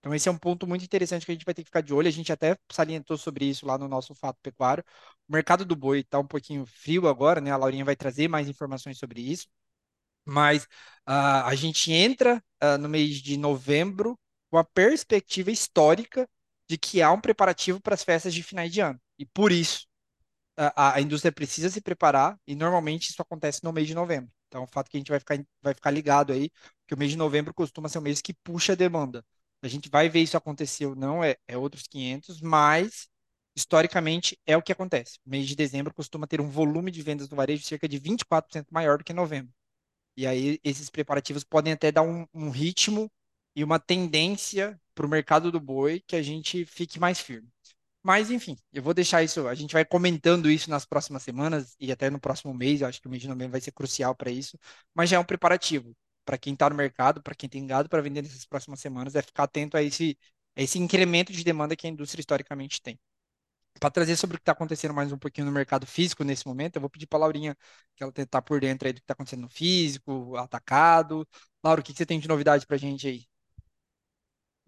Então, 0.00 0.14
esse 0.14 0.28
é 0.28 0.32
um 0.32 0.38
ponto 0.38 0.66
muito 0.66 0.84
interessante 0.84 1.26
que 1.26 1.32
a 1.32 1.34
gente 1.34 1.44
vai 1.44 1.54
ter 1.54 1.62
que 1.62 1.68
ficar 1.68 1.82
de 1.82 1.92
olho. 1.92 2.08
A 2.08 2.10
gente 2.10 2.32
até 2.32 2.56
salientou 2.72 3.18
sobre 3.18 3.44
isso 3.44 3.66
lá 3.66 3.76
no 3.78 3.86
nosso 3.88 4.14
Fato 4.14 4.38
Pecuário. 4.42 4.82
O 5.28 5.32
mercado 5.32 5.64
do 5.64 5.76
boi 5.76 6.00
está 6.00 6.18
um 6.18 6.26
pouquinho 6.26 6.64
frio 6.66 7.06
agora, 7.08 7.40
né? 7.40 7.50
A 7.50 7.56
Laurinha 7.56 7.84
vai 7.84 7.96
trazer 7.96 8.26
mais 8.28 8.48
informações 8.48 8.98
sobre 8.98 9.20
isso. 9.20 9.46
Mas 10.24 10.64
uh, 11.08 11.44
a 11.46 11.54
gente 11.54 11.92
entra 11.92 12.42
uh, 12.62 12.78
no 12.78 12.88
mês 12.88 13.16
de 13.16 13.36
novembro 13.36 14.18
com 14.50 14.58
a 14.58 14.64
perspectiva 14.64 15.50
histórica 15.50 16.28
de 16.68 16.78
que 16.78 17.02
há 17.02 17.10
um 17.12 17.20
preparativo 17.20 17.80
para 17.80 17.94
as 17.94 18.04
festas 18.04 18.34
de 18.34 18.42
finais 18.42 18.72
de 18.72 18.80
ano. 18.80 19.00
E 19.18 19.26
por 19.26 19.52
isso, 19.52 19.86
a, 20.56 20.94
a 20.96 21.00
indústria 21.00 21.32
precisa 21.32 21.68
se 21.70 21.80
preparar 21.80 22.38
e 22.46 22.54
normalmente 22.54 23.10
isso 23.10 23.22
acontece 23.22 23.62
no 23.64 23.72
mês 23.72 23.86
de 23.88 23.94
novembro. 23.94 24.30
Então, 24.48 24.62
é 24.62 24.64
um 24.64 24.68
fato 24.68 24.90
que 24.90 24.96
a 24.96 25.00
gente 25.00 25.10
vai 25.10 25.20
ficar, 25.20 25.38
vai 25.62 25.74
ficar 25.74 25.90
ligado 25.90 26.32
aí, 26.32 26.50
que 26.86 26.94
o 26.94 26.98
mês 26.98 27.10
de 27.12 27.16
novembro 27.16 27.54
costuma 27.54 27.88
ser 27.88 27.98
um 27.98 28.02
mês 28.02 28.20
que 28.20 28.34
puxa 28.34 28.72
a 28.72 28.76
demanda. 28.76 29.24
A 29.62 29.68
gente 29.68 29.88
vai 29.90 30.08
ver 30.08 30.20
isso 30.22 30.36
acontecer 30.36 30.86
ou 30.86 30.94
não, 30.96 31.22
é, 31.22 31.36
é 31.46 31.56
outros 31.56 31.86
500, 31.86 32.40
mas 32.40 33.08
historicamente 33.54 34.38
é 34.46 34.56
o 34.56 34.62
que 34.62 34.72
acontece. 34.72 35.18
O 35.26 35.30
mês 35.30 35.46
de 35.46 35.54
dezembro 35.56 35.92
costuma 35.92 36.26
ter 36.26 36.40
um 36.40 36.48
volume 36.48 36.90
de 36.90 37.02
vendas 37.02 37.28
no 37.28 37.36
varejo 37.36 37.64
cerca 37.64 37.88
de 37.88 37.98
24% 37.98 38.68
maior 38.72 38.98
do 38.98 39.04
que 39.04 39.12
novembro. 39.12 39.52
E 40.16 40.26
aí 40.26 40.58
esses 40.64 40.90
preparativos 40.90 41.44
podem 41.44 41.72
até 41.72 41.90
dar 41.92 42.02
um, 42.02 42.26
um 42.34 42.50
ritmo 42.50 43.10
e 43.54 43.64
uma 43.64 43.78
tendência 43.78 44.80
para 44.94 45.06
o 45.06 45.08
mercado 45.08 45.50
do 45.52 45.60
boi 45.60 46.02
que 46.06 46.16
a 46.16 46.22
gente 46.22 46.64
fique 46.66 46.98
mais 47.00 47.20
firme. 47.20 47.48
Mas, 48.02 48.30
enfim, 48.30 48.56
eu 48.72 48.82
vou 48.82 48.94
deixar 48.94 49.22
isso, 49.22 49.46
a 49.48 49.54
gente 49.54 49.72
vai 49.74 49.84
comentando 49.84 50.50
isso 50.50 50.70
nas 50.70 50.86
próximas 50.86 51.22
semanas 51.22 51.76
e 51.80 51.92
até 51.92 52.10
no 52.10 52.20
próximo 52.20 52.54
mês, 52.54 52.80
eu 52.80 52.88
acho 52.88 53.00
que 53.00 53.06
o 53.08 53.10
mês 53.10 53.22
de 53.22 53.28
novembro 53.28 53.52
vai 53.52 53.60
ser 53.60 53.72
crucial 53.72 54.14
para 54.14 54.30
isso, 54.30 54.58
mas 54.94 55.10
já 55.10 55.16
é 55.16 55.20
um 55.20 55.24
preparativo 55.24 55.94
para 56.24 56.38
quem 56.38 56.52
está 56.54 56.68
no 56.70 56.76
mercado, 56.76 57.22
para 57.22 57.34
quem 57.34 57.48
tem 57.48 57.66
gado 57.66 57.88
para 57.88 58.02
vender 58.02 58.22
nessas 58.22 58.44
próximas 58.46 58.80
semanas, 58.80 59.14
é 59.14 59.22
ficar 59.22 59.44
atento 59.44 59.76
a 59.76 59.82
esse, 59.82 60.18
a 60.56 60.62
esse 60.62 60.78
incremento 60.78 61.32
de 61.32 61.44
demanda 61.44 61.76
que 61.76 61.86
a 61.86 61.90
indústria 61.90 62.20
historicamente 62.20 62.80
tem. 62.82 62.98
Para 63.80 63.90
trazer 63.90 64.16
sobre 64.16 64.36
o 64.36 64.38
que 64.38 64.42
está 64.42 64.52
acontecendo 64.52 64.94
mais 64.94 65.12
um 65.12 65.18
pouquinho 65.18 65.46
no 65.46 65.52
mercado 65.52 65.86
físico 65.86 66.24
nesse 66.24 66.46
momento, 66.46 66.76
eu 66.76 66.80
vou 66.82 66.90
pedir 66.90 67.06
para 67.06 67.18
a 67.18 67.22
Laurinha 67.22 67.56
que 67.96 68.02
ela 68.02 68.12
está 68.16 68.42
por 68.42 68.60
dentro 68.60 68.86
aí 68.88 68.92
do 68.92 68.96
que 68.98 69.04
está 69.04 69.14
acontecendo 69.14 69.42
no 69.42 69.48
físico, 69.50 70.36
atacado. 70.36 71.26
Laura, 71.64 71.80
o 71.80 71.84
que, 71.84 71.92
que 71.92 71.98
você 71.98 72.06
tem 72.06 72.20
de 72.20 72.28
novidade 72.28 72.66
para 72.66 72.76
a 72.76 72.78
gente 72.80 73.08
aí? 73.08 73.29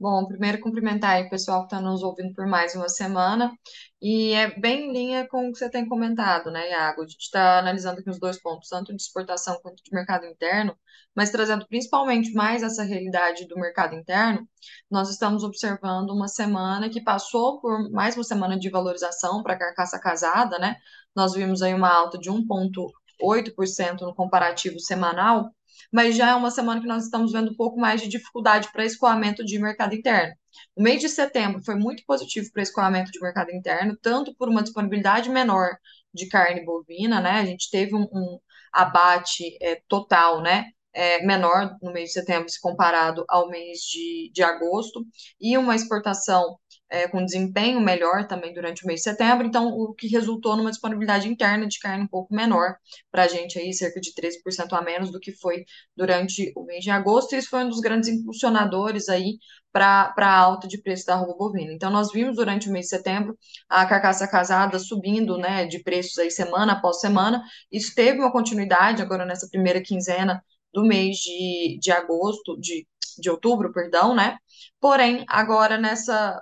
Bom, 0.03 0.27
primeiro 0.27 0.59
cumprimentar 0.59 1.13
aí 1.13 1.27
o 1.27 1.31
pessoal 1.31 1.61
que 1.61 1.67
está 1.67 1.81
nos 1.81 2.03
ouvindo 2.03 2.35
por 2.35 2.45
mais 2.45 2.75
uma 2.75 2.89
semana. 2.89 3.53
E 4.01 4.33
é 4.33 4.51
bem 4.59 4.89
em 4.89 4.93
linha 4.93 5.29
com 5.29 5.49
o 5.49 5.53
que 5.53 5.59
você 5.59 5.71
tem 5.71 5.89
comentado, 5.89 6.51
né, 6.51 6.71
Iago? 6.71 7.03
A 7.03 7.07
gente 7.07 7.21
está 7.21 7.61
analisando 7.61 8.01
aqui 8.01 8.11
os 8.11 8.19
dois 8.19 8.43
pontos, 8.43 8.69
tanto 8.69 8.93
de 8.97 9.01
exportação 9.01 9.61
quanto 9.63 9.81
de 9.81 9.95
mercado 9.95 10.27
interno, 10.27 10.77
mas 11.15 11.31
trazendo 11.31 11.65
principalmente 11.69 12.33
mais 12.33 12.65
essa 12.65 12.83
realidade 12.83 13.47
do 13.47 13.55
mercado 13.55 13.95
interno, 13.95 14.45
nós 14.91 15.09
estamos 15.09 15.45
observando 15.45 16.11
uma 16.11 16.27
semana 16.27 16.91
que 16.91 17.01
passou 17.01 17.61
por 17.61 17.89
mais 17.93 18.17
uma 18.17 18.25
semana 18.25 18.59
de 18.59 18.69
valorização 18.71 19.41
para 19.41 19.55
a 19.55 19.59
carcaça 19.59 20.01
casada, 20.01 20.59
né? 20.59 20.75
Nós 21.15 21.33
vimos 21.33 21.63
aí 21.63 21.75
uma 21.75 21.95
alta 21.95 22.19
de 22.19 22.29
1,8% 22.29 24.01
no 24.01 24.17
comparativo 24.17 24.81
semanal 24.81 25.53
mas 25.93 26.17
já 26.17 26.31
é 26.31 26.35
uma 26.35 26.51
semana 26.51 26.81
que 26.81 26.87
nós 26.87 27.05
estamos 27.05 27.33
vendo 27.33 27.53
um 27.53 27.57
pouco 27.57 27.79
mais 27.79 28.01
de 28.01 28.09
dificuldade 28.09 28.71
para 28.73 28.85
escoamento 28.85 29.45
de 29.45 29.59
mercado 29.59 29.95
interno. 29.95 30.35
O 30.77 30.83
mês 30.83 31.01
de 31.01 31.09
setembro 31.09 31.63
foi 31.65 31.75
muito 31.75 32.03
positivo 32.07 32.51
para 32.53 32.63
escoamento 32.63 33.11
de 33.11 33.21
mercado 33.21 33.51
interno, 33.51 33.97
tanto 34.01 34.35
por 34.37 34.49
uma 34.49 34.63
disponibilidade 34.63 35.31
menor 35.31 35.77
de 36.13 36.29
carne 36.29 36.65
bovina, 36.65 37.21
né? 37.21 37.33
A 37.33 37.45
gente 37.45 37.71
teve 37.71 37.95
um, 37.95 38.03
um 38.13 38.39
abate 38.73 39.57
é, 39.61 39.81
total, 39.89 40.43
né? 40.43 40.67
é, 40.93 41.25
menor 41.25 41.77
no 41.81 41.93
mês 41.93 42.09
de 42.09 42.15
setembro 42.15 42.49
se 42.49 42.61
comparado 42.61 43.25
ao 43.29 43.49
mês 43.49 43.81
de, 43.81 44.31
de 44.33 44.43
agosto, 44.43 45.05
e 45.41 45.57
uma 45.57 45.75
exportação 45.75 46.59
é, 46.93 47.09
com 47.09 47.25
desempenho 47.25 47.81
melhor 47.81 48.27
também 48.27 48.53
durante 48.53 48.85
o 48.85 48.87
mês 48.87 49.01
de 49.01 49.05
setembro, 49.05 49.47
então 49.47 49.69
o 49.69 49.95
que 49.95 50.07
resultou 50.09 50.55
numa 50.55 50.71
disponibilidade 50.71 51.27
interna 51.27 51.67
de 51.67 51.79
carne 51.79 52.05
um 52.05 52.07
pouco 52.07 52.35
menor 52.35 52.77
para 53.11 53.23
a 53.25 53.29
gente 53.29 53.59
aí, 53.59 53.73
cerca 53.73 53.99
de 53.99 54.13
13% 54.15 54.75
a 54.75 54.83
menos 54.83 55.11
do 55.11 55.19
que 55.19 55.33
foi 55.33 55.65
durante 55.97 56.53
o 56.55 56.65
mês 56.65 56.85
de 56.85 56.91
agosto, 56.91 57.35
e 57.35 57.39
isso 57.39 57.49
foi 57.49 57.65
um 57.65 57.69
dos 57.71 57.81
grandes 57.81 58.11
impulsionadores 58.11 59.09
aí 59.09 59.39
para 59.73 60.13
a 60.19 60.37
alta 60.37 60.69
de 60.69 60.77
preço 60.83 61.07
da 61.07 61.15
arroba 61.15 61.35
bovina. 61.35 61.73
Então, 61.73 61.91
nós 61.91 62.13
vimos 62.13 62.37
durante 62.37 62.69
o 62.69 62.73
mês 62.73 62.85
de 62.87 62.91
setembro 62.91 63.39
a 63.71 63.87
carcaça 63.87 64.29
casada 64.29 64.79
subindo, 64.79 65.39
né, 65.39 65.65
de 65.65 65.83
preços 65.83 66.19
aí 66.19 66.31
semana 66.31 66.75
após 66.75 67.01
semana, 67.01 67.43
isso 67.73 67.95
teve 67.95 68.19
uma 68.19 68.31
continuidade 68.31 69.01
agora 69.01 69.25
nessa 69.25 69.49
primeira 69.49 69.81
quinzena 69.81 70.45
do 70.75 70.85
mês 70.85 71.17
de, 71.17 71.79
de 71.81 71.91
agosto, 71.91 72.55
de, 72.61 72.87
de 73.19 73.31
outubro, 73.31 73.73
perdão, 73.73 74.15
né, 74.15 74.37
porém, 74.79 75.25
agora 75.27 75.79
nessa 75.79 76.39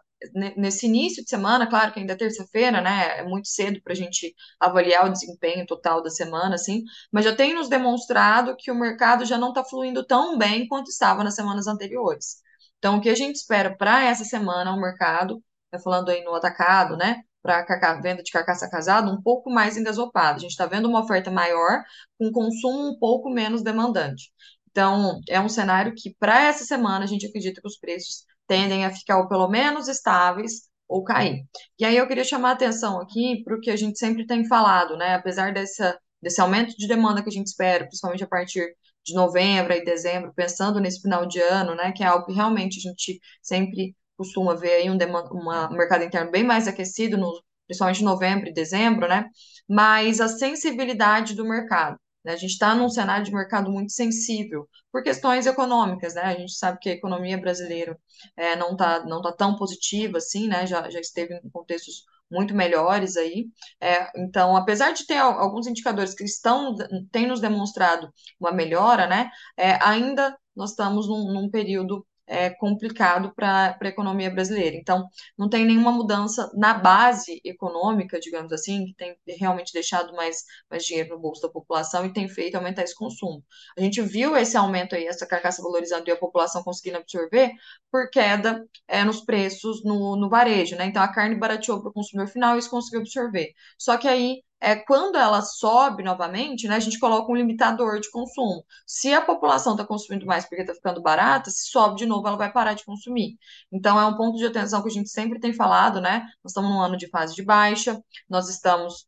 nesse 0.56 0.86
início 0.86 1.22
de 1.22 1.30
semana, 1.30 1.68
claro 1.68 1.92
que 1.92 2.00
ainda 2.00 2.12
é 2.12 2.16
terça-feira, 2.16 2.80
né? 2.80 3.18
É 3.18 3.24
muito 3.24 3.48
cedo 3.48 3.80
para 3.82 3.92
a 3.92 3.96
gente 3.96 4.34
avaliar 4.58 5.06
o 5.06 5.12
desempenho 5.12 5.66
total 5.66 6.02
da 6.02 6.10
semana, 6.10 6.54
assim, 6.54 6.82
mas 7.10 7.24
já 7.24 7.34
tem 7.34 7.54
nos 7.54 7.68
demonstrado 7.68 8.56
que 8.56 8.70
o 8.70 8.74
mercado 8.74 9.24
já 9.24 9.38
não 9.38 9.48
está 9.48 9.64
fluindo 9.64 10.04
tão 10.06 10.36
bem 10.38 10.66
quanto 10.68 10.88
estava 10.90 11.24
nas 11.24 11.34
semanas 11.34 11.66
anteriores. 11.66 12.42
Então, 12.78 12.96
o 12.98 13.00
que 13.00 13.08
a 13.10 13.14
gente 13.14 13.36
espera 13.36 13.76
para 13.76 14.04
essa 14.04 14.24
semana, 14.24 14.72
o 14.72 14.80
mercado, 14.80 15.42
tá 15.70 15.78
falando 15.78 16.10
aí 16.10 16.22
no 16.24 16.34
atacado, 16.34 16.96
né? 16.96 17.22
Para 17.42 18.00
venda 18.02 18.22
de 18.22 18.30
carcaça 18.30 18.68
casada, 18.70 19.10
um 19.10 19.22
pouco 19.22 19.50
mais 19.50 19.76
engasopada. 19.76 20.36
A 20.36 20.40
gente 20.40 20.50
está 20.50 20.66
vendo 20.66 20.88
uma 20.88 21.00
oferta 21.02 21.30
maior, 21.30 21.82
com 22.18 22.30
consumo 22.32 22.90
um 22.90 22.98
pouco 22.98 23.30
menos 23.30 23.62
demandante. 23.62 24.32
Então, 24.70 25.20
é 25.28 25.40
um 25.40 25.48
cenário 25.48 25.94
que, 25.96 26.14
para 26.18 26.42
essa 26.44 26.64
semana, 26.64 27.04
a 27.04 27.08
gente 27.08 27.26
acredita 27.26 27.60
que 27.60 27.66
os 27.66 27.78
preços 27.78 28.24
tendem 28.50 28.84
a 28.84 28.90
ficar 28.90 29.18
ou 29.20 29.28
pelo 29.28 29.48
menos 29.48 29.86
estáveis 29.86 30.68
ou 30.88 31.04
cair. 31.04 31.44
E 31.78 31.84
aí 31.84 31.96
eu 31.96 32.08
queria 32.08 32.24
chamar 32.24 32.50
a 32.50 32.52
atenção 32.54 33.00
aqui 33.00 33.44
para 33.44 33.56
o 33.56 33.60
que 33.60 33.70
a 33.70 33.76
gente 33.76 33.96
sempre 33.96 34.26
tem 34.26 34.44
falado, 34.48 34.96
né? 34.96 35.14
Apesar 35.14 35.54
dessa, 35.54 35.96
desse 36.20 36.40
aumento 36.40 36.74
de 36.76 36.88
demanda 36.88 37.22
que 37.22 37.28
a 37.28 37.32
gente 37.32 37.46
espera, 37.46 37.84
principalmente 37.86 38.24
a 38.24 38.26
partir 38.26 38.66
de 39.04 39.14
novembro 39.14 39.72
e 39.72 39.84
dezembro, 39.84 40.32
pensando 40.34 40.80
nesse 40.80 41.00
final 41.00 41.26
de 41.26 41.40
ano, 41.40 41.76
né? 41.76 41.92
Que 41.92 42.02
é 42.02 42.06
algo 42.08 42.26
que 42.26 42.32
realmente 42.32 42.78
a 42.78 42.90
gente 42.90 43.20
sempre 43.40 43.94
costuma 44.16 44.56
ver 44.56 44.72
aí 44.72 44.90
um, 44.90 44.96
demanda, 44.96 45.32
uma, 45.32 45.70
um 45.70 45.76
mercado 45.76 46.02
interno 46.02 46.32
bem 46.32 46.42
mais 46.42 46.66
aquecido, 46.66 47.16
no, 47.16 47.30
principalmente 47.68 48.02
novembro 48.02 48.48
e 48.48 48.52
dezembro, 48.52 49.06
né? 49.08 49.26
Mas 49.68 50.20
a 50.20 50.26
sensibilidade 50.26 51.36
do 51.36 51.44
mercado. 51.48 51.96
Né? 52.24 52.32
A 52.32 52.36
gente 52.36 52.52
está 52.52 52.74
num 52.74 52.88
cenário 52.88 53.24
de 53.24 53.32
mercado 53.32 53.70
muito 53.70 53.92
sensível 53.92 54.68
por 54.92 55.02
questões 55.02 55.46
econômicas, 55.46 56.14
né? 56.14 56.22
A 56.22 56.34
gente 56.34 56.52
sabe 56.52 56.78
que 56.80 56.88
a 56.90 56.92
economia 56.92 57.38
brasileira 57.38 57.98
é, 58.36 58.56
não 58.56 58.72
está 58.72 59.04
não 59.04 59.22
tá 59.22 59.32
tão 59.32 59.56
positiva 59.56 60.18
assim, 60.18 60.48
né? 60.48 60.66
Já, 60.66 60.88
já 60.90 61.00
esteve 61.00 61.34
em 61.34 61.50
contextos 61.50 62.04
muito 62.30 62.54
melhores 62.54 63.16
aí. 63.16 63.48
É, 63.80 64.10
então, 64.20 64.56
apesar 64.56 64.92
de 64.92 65.06
ter 65.06 65.16
alguns 65.18 65.66
indicadores 65.66 66.14
que 66.14 66.24
estão 66.24 66.74
têm 67.10 67.26
nos 67.26 67.40
demonstrado 67.40 68.12
uma 68.38 68.52
melhora, 68.52 69.06
né? 69.06 69.30
É, 69.56 69.82
ainda 69.82 70.36
nós 70.54 70.70
estamos 70.70 71.08
num, 71.08 71.32
num 71.32 71.50
período 71.50 72.06
é, 72.30 72.48
complicado 72.48 73.32
para 73.34 73.76
a 73.80 73.88
economia 73.88 74.30
brasileira. 74.30 74.76
Então, 74.76 75.08
não 75.36 75.48
tem 75.48 75.64
nenhuma 75.64 75.90
mudança 75.90 76.48
na 76.54 76.72
base 76.72 77.40
econômica, 77.44 78.20
digamos 78.20 78.52
assim, 78.52 78.86
que 78.86 78.94
tem 78.94 79.16
realmente 79.26 79.72
deixado 79.72 80.14
mais, 80.14 80.44
mais 80.70 80.84
dinheiro 80.84 81.10
no 81.10 81.18
bolso 81.18 81.42
da 81.42 81.48
população 81.48 82.06
e 82.06 82.12
tem 82.12 82.28
feito 82.28 82.54
aumentar 82.54 82.84
esse 82.84 82.94
consumo. 82.94 83.44
A 83.76 83.80
gente 83.80 84.00
viu 84.00 84.36
esse 84.36 84.56
aumento 84.56 84.94
aí, 84.94 85.06
essa 85.06 85.26
carcaça 85.26 85.60
valorizando 85.60 86.08
e 86.08 86.12
a 86.12 86.16
população 86.16 86.62
conseguindo 86.62 86.98
absorver 86.98 87.52
por 87.90 88.08
queda 88.10 88.64
é, 88.86 89.04
nos 89.04 89.20
preços 89.22 89.84
no, 89.84 90.14
no 90.16 90.28
varejo, 90.28 90.76
né? 90.76 90.86
Então, 90.86 91.02
a 91.02 91.08
carne 91.12 91.34
barateou 91.34 91.80
para 91.80 91.90
o 91.90 91.92
consumidor 91.92 92.32
final 92.32 92.54
e 92.54 92.60
isso 92.60 92.70
conseguiu 92.70 93.00
absorver. 93.00 93.52
Só 93.76 93.96
que 93.98 94.06
aí 94.06 94.42
é, 94.60 94.76
quando 94.76 95.16
ela 95.16 95.40
sobe 95.42 96.02
novamente, 96.02 96.68
né, 96.68 96.76
a 96.76 96.80
gente 96.80 96.98
coloca 96.98 97.30
um 97.32 97.36
limitador 97.36 98.00
de 98.00 98.10
consumo. 98.10 98.64
Se 98.86 99.12
a 99.14 99.22
população 99.22 99.72
está 99.72 99.84
consumindo 99.86 100.26
mais 100.26 100.44
porque 100.44 100.62
está 100.62 100.74
ficando 100.74 101.02
barata, 101.02 101.50
se 101.50 101.70
sobe 101.70 101.96
de 101.96 102.06
novo, 102.06 102.26
ela 102.28 102.36
vai 102.36 102.52
parar 102.52 102.74
de 102.74 102.84
consumir. 102.84 103.38
Então, 103.72 103.98
é 103.98 104.04
um 104.06 104.16
ponto 104.16 104.36
de 104.38 104.46
atenção 104.46 104.82
que 104.82 104.88
a 104.88 104.92
gente 104.92 105.08
sempre 105.08 105.40
tem 105.40 105.52
falado, 105.52 106.00
né? 106.00 106.20
Nós 106.44 106.52
estamos 106.52 106.70
num 106.70 106.80
ano 106.80 106.96
de 106.96 107.08
fase 107.08 107.34
de 107.34 107.42
baixa, 107.42 108.02
nós 108.28 108.48
estamos 108.48 109.06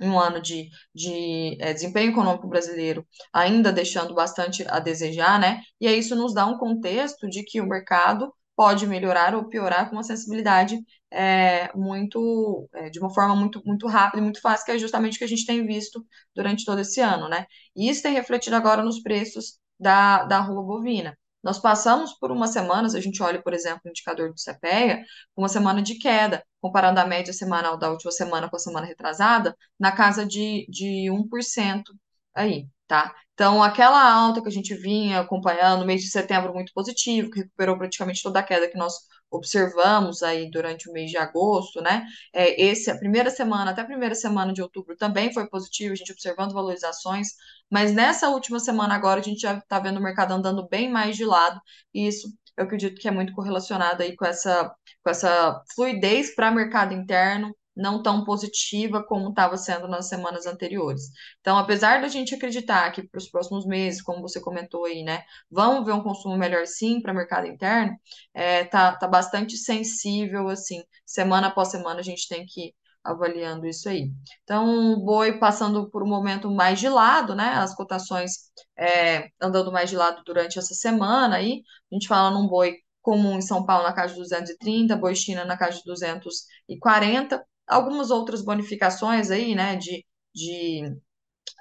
em 0.00 0.08
um 0.08 0.18
ano 0.18 0.40
de, 0.40 0.68
de 0.94 1.56
é, 1.60 1.72
desempenho 1.72 2.10
econômico 2.12 2.48
brasileiro 2.48 3.06
ainda 3.32 3.72
deixando 3.72 4.14
bastante 4.14 4.64
a 4.68 4.80
desejar, 4.80 5.38
né? 5.38 5.62
E 5.80 5.86
aí 5.86 5.98
isso 5.98 6.16
nos 6.16 6.34
dá 6.34 6.46
um 6.46 6.58
contexto 6.58 7.28
de 7.28 7.44
que 7.44 7.60
o 7.60 7.68
mercado 7.68 8.32
pode 8.56 8.86
melhorar 8.86 9.34
ou 9.34 9.48
piorar 9.48 9.88
com 9.88 9.96
uma 9.96 10.02
sensibilidade 10.02 10.78
é, 11.10 11.70
muito, 11.76 12.68
é, 12.74 12.90
de 12.90 12.98
uma 12.98 13.12
forma 13.12 13.34
muito, 13.36 13.62
muito 13.64 13.86
rápida 13.86 14.18
e 14.18 14.22
muito 14.22 14.40
fácil, 14.40 14.64
que 14.66 14.72
é 14.72 14.78
justamente 14.78 15.16
o 15.16 15.18
que 15.18 15.24
a 15.24 15.28
gente 15.28 15.46
tem 15.46 15.66
visto 15.66 16.04
durante 16.34 16.64
todo 16.64 16.80
esse 16.80 17.00
ano, 17.00 17.28
né? 17.28 17.46
E 17.76 17.88
isso 17.88 18.02
tem 18.02 18.12
refletido 18.14 18.56
agora 18.56 18.82
nos 18.82 19.00
preços 19.02 19.58
da, 19.78 20.24
da 20.24 20.38
arroba 20.38 20.62
bovina. 20.62 21.16
Nós 21.42 21.58
passamos 21.58 22.12
por 22.18 22.30
umas 22.30 22.50
semanas, 22.50 22.94
a 22.94 23.00
gente 23.00 23.20
olha, 23.22 23.42
por 23.42 23.52
exemplo, 23.52 23.80
o 23.84 23.88
indicador 23.88 24.32
do 24.32 24.38
CPEA, 24.40 25.02
uma 25.36 25.48
semana 25.48 25.82
de 25.82 25.96
queda, 25.98 26.44
comparando 26.60 27.00
a 27.00 27.06
média 27.06 27.32
semanal 27.32 27.76
da 27.76 27.90
última 27.90 28.12
semana 28.12 28.48
com 28.48 28.54
a 28.56 28.58
semana 28.60 28.86
retrasada, 28.86 29.56
na 29.78 29.90
casa 29.90 30.24
de, 30.24 30.64
de 30.68 31.10
1% 31.10 31.92
aí, 32.34 32.66
tá? 32.86 33.14
Então, 33.34 33.62
aquela 33.62 34.12
alta 34.12 34.42
que 34.42 34.48
a 34.48 34.52
gente 34.52 34.74
vinha 34.74 35.20
acompanhando, 35.20 35.80
no 35.80 35.86
mês 35.86 36.02
de 36.02 36.10
setembro 36.10 36.52
muito 36.52 36.72
positivo, 36.74 37.30
que 37.30 37.40
recuperou 37.40 37.78
praticamente 37.78 38.22
toda 38.22 38.40
a 38.40 38.42
queda 38.42 38.68
que 38.68 38.76
nós 38.76 38.94
observamos 39.30 40.22
aí 40.22 40.50
durante 40.50 40.90
o 40.90 40.92
mês 40.92 41.10
de 41.10 41.16
agosto, 41.16 41.80
né? 41.80 42.04
É, 42.34 42.62
esse, 42.62 42.90
a 42.90 42.98
primeira 42.98 43.30
semana, 43.30 43.70
até 43.70 43.80
a 43.80 43.86
primeira 43.86 44.14
semana 44.14 44.52
de 44.52 44.60
outubro 44.62 44.94
também 44.96 45.32
foi 45.32 45.48
positivo, 45.48 45.92
a 45.92 45.96
gente 45.96 46.12
observando 46.12 46.52
valorizações, 46.52 47.28
mas 47.70 47.92
nessa 47.92 48.28
última 48.28 48.60
semana 48.60 48.94
agora 48.94 49.20
a 49.20 49.22
gente 49.22 49.40
já 49.40 49.54
está 49.56 49.78
vendo 49.80 49.98
o 49.98 50.02
mercado 50.02 50.32
andando 50.34 50.68
bem 50.68 50.90
mais 50.90 51.16
de 51.16 51.24
lado, 51.24 51.60
e 51.94 52.06
isso 52.06 52.28
eu 52.56 52.64
acredito 52.64 53.00
que 53.00 53.08
é 53.08 53.10
muito 53.10 53.32
correlacionado 53.32 54.02
aí 54.02 54.14
com 54.14 54.26
essa, 54.26 54.74
com 55.02 55.10
essa 55.10 55.62
fluidez 55.74 56.34
para 56.34 56.50
mercado 56.50 56.92
interno, 56.92 57.54
não 57.76 58.02
tão 58.02 58.24
positiva 58.24 59.02
como 59.02 59.30
estava 59.30 59.56
sendo 59.56 59.88
nas 59.88 60.08
semanas 60.08 60.46
anteriores. 60.46 61.04
Então, 61.40 61.56
apesar 61.58 62.00
da 62.00 62.08
gente 62.08 62.34
acreditar 62.34 62.90
que 62.92 63.02
para 63.06 63.18
os 63.18 63.28
próximos 63.28 63.66
meses, 63.66 64.02
como 64.02 64.20
você 64.20 64.40
comentou 64.40 64.84
aí, 64.84 65.02
né, 65.02 65.22
vamos 65.50 65.84
ver 65.84 65.92
um 65.92 66.02
consumo 66.02 66.36
melhor 66.36 66.66
sim 66.66 67.00
para 67.00 67.12
o 67.12 67.16
mercado 67.16 67.46
interno, 67.46 67.96
é, 68.34 68.64
tá, 68.64 68.94
tá 68.96 69.08
bastante 69.08 69.56
sensível, 69.56 70.48
assim, 70.48 70.82
semana 71.06 71.48
após 71.48 71.68
semana 71.68 72.00
a 72.00 72.02
gente 72.02 72.28
tem 72.28 72.44
que 72.46 72.68
ir 72.68 72.74
avaliando 73.04 73.66
isso 73.66 73.88
aí. 73.88 74.10
Então, 74.44 74.92
o 74.92 75.04
boi 75.04 75.38
passando 75.38 75.90
por 75.90 76.02
um 76.02 76.08
momento 76.08 76.50
mais 76.50 76.78
de 76.78 76.88
lado, 76.88 77.34
né, 77.34 77.48
as 77.54 77.74
cotações 77.74 78.32
é, 78.78 79.28
andando 79.40 79.72
mais 79.72 79.90
de 79.90 79.96
lado 79.96 80.22
durante 80.24 80.58
essa 80.58 80.74
semana 80.74 81.36
aí, 81.36 81.62
a 81.90 81.94
gente 81.94 82.06
fala 82.08 82.30
num 82.30 82.46
boi 82.46 82.76
comum 83.00 83.36
em 83.36 83.42
São 83.42 83.66
Paulo 83.66 83.84
na 83.84 83.92
casa 83.92 84.14
de 84.14 84.20
230, 84.20 84.96
boi 84.96 85.14
China 85.14 85.44
na 85.44 85.56
casa 85.56 85.78
de 85.78 85.84
240, 85.84 87.44
algumas 87.66 88.10
outras 88.10 88.42
bonificações 88.42 89.30
aí, 89.30 89.54
né, 89.54 89.76
de, 89.76 90.04
de 90.34 90.82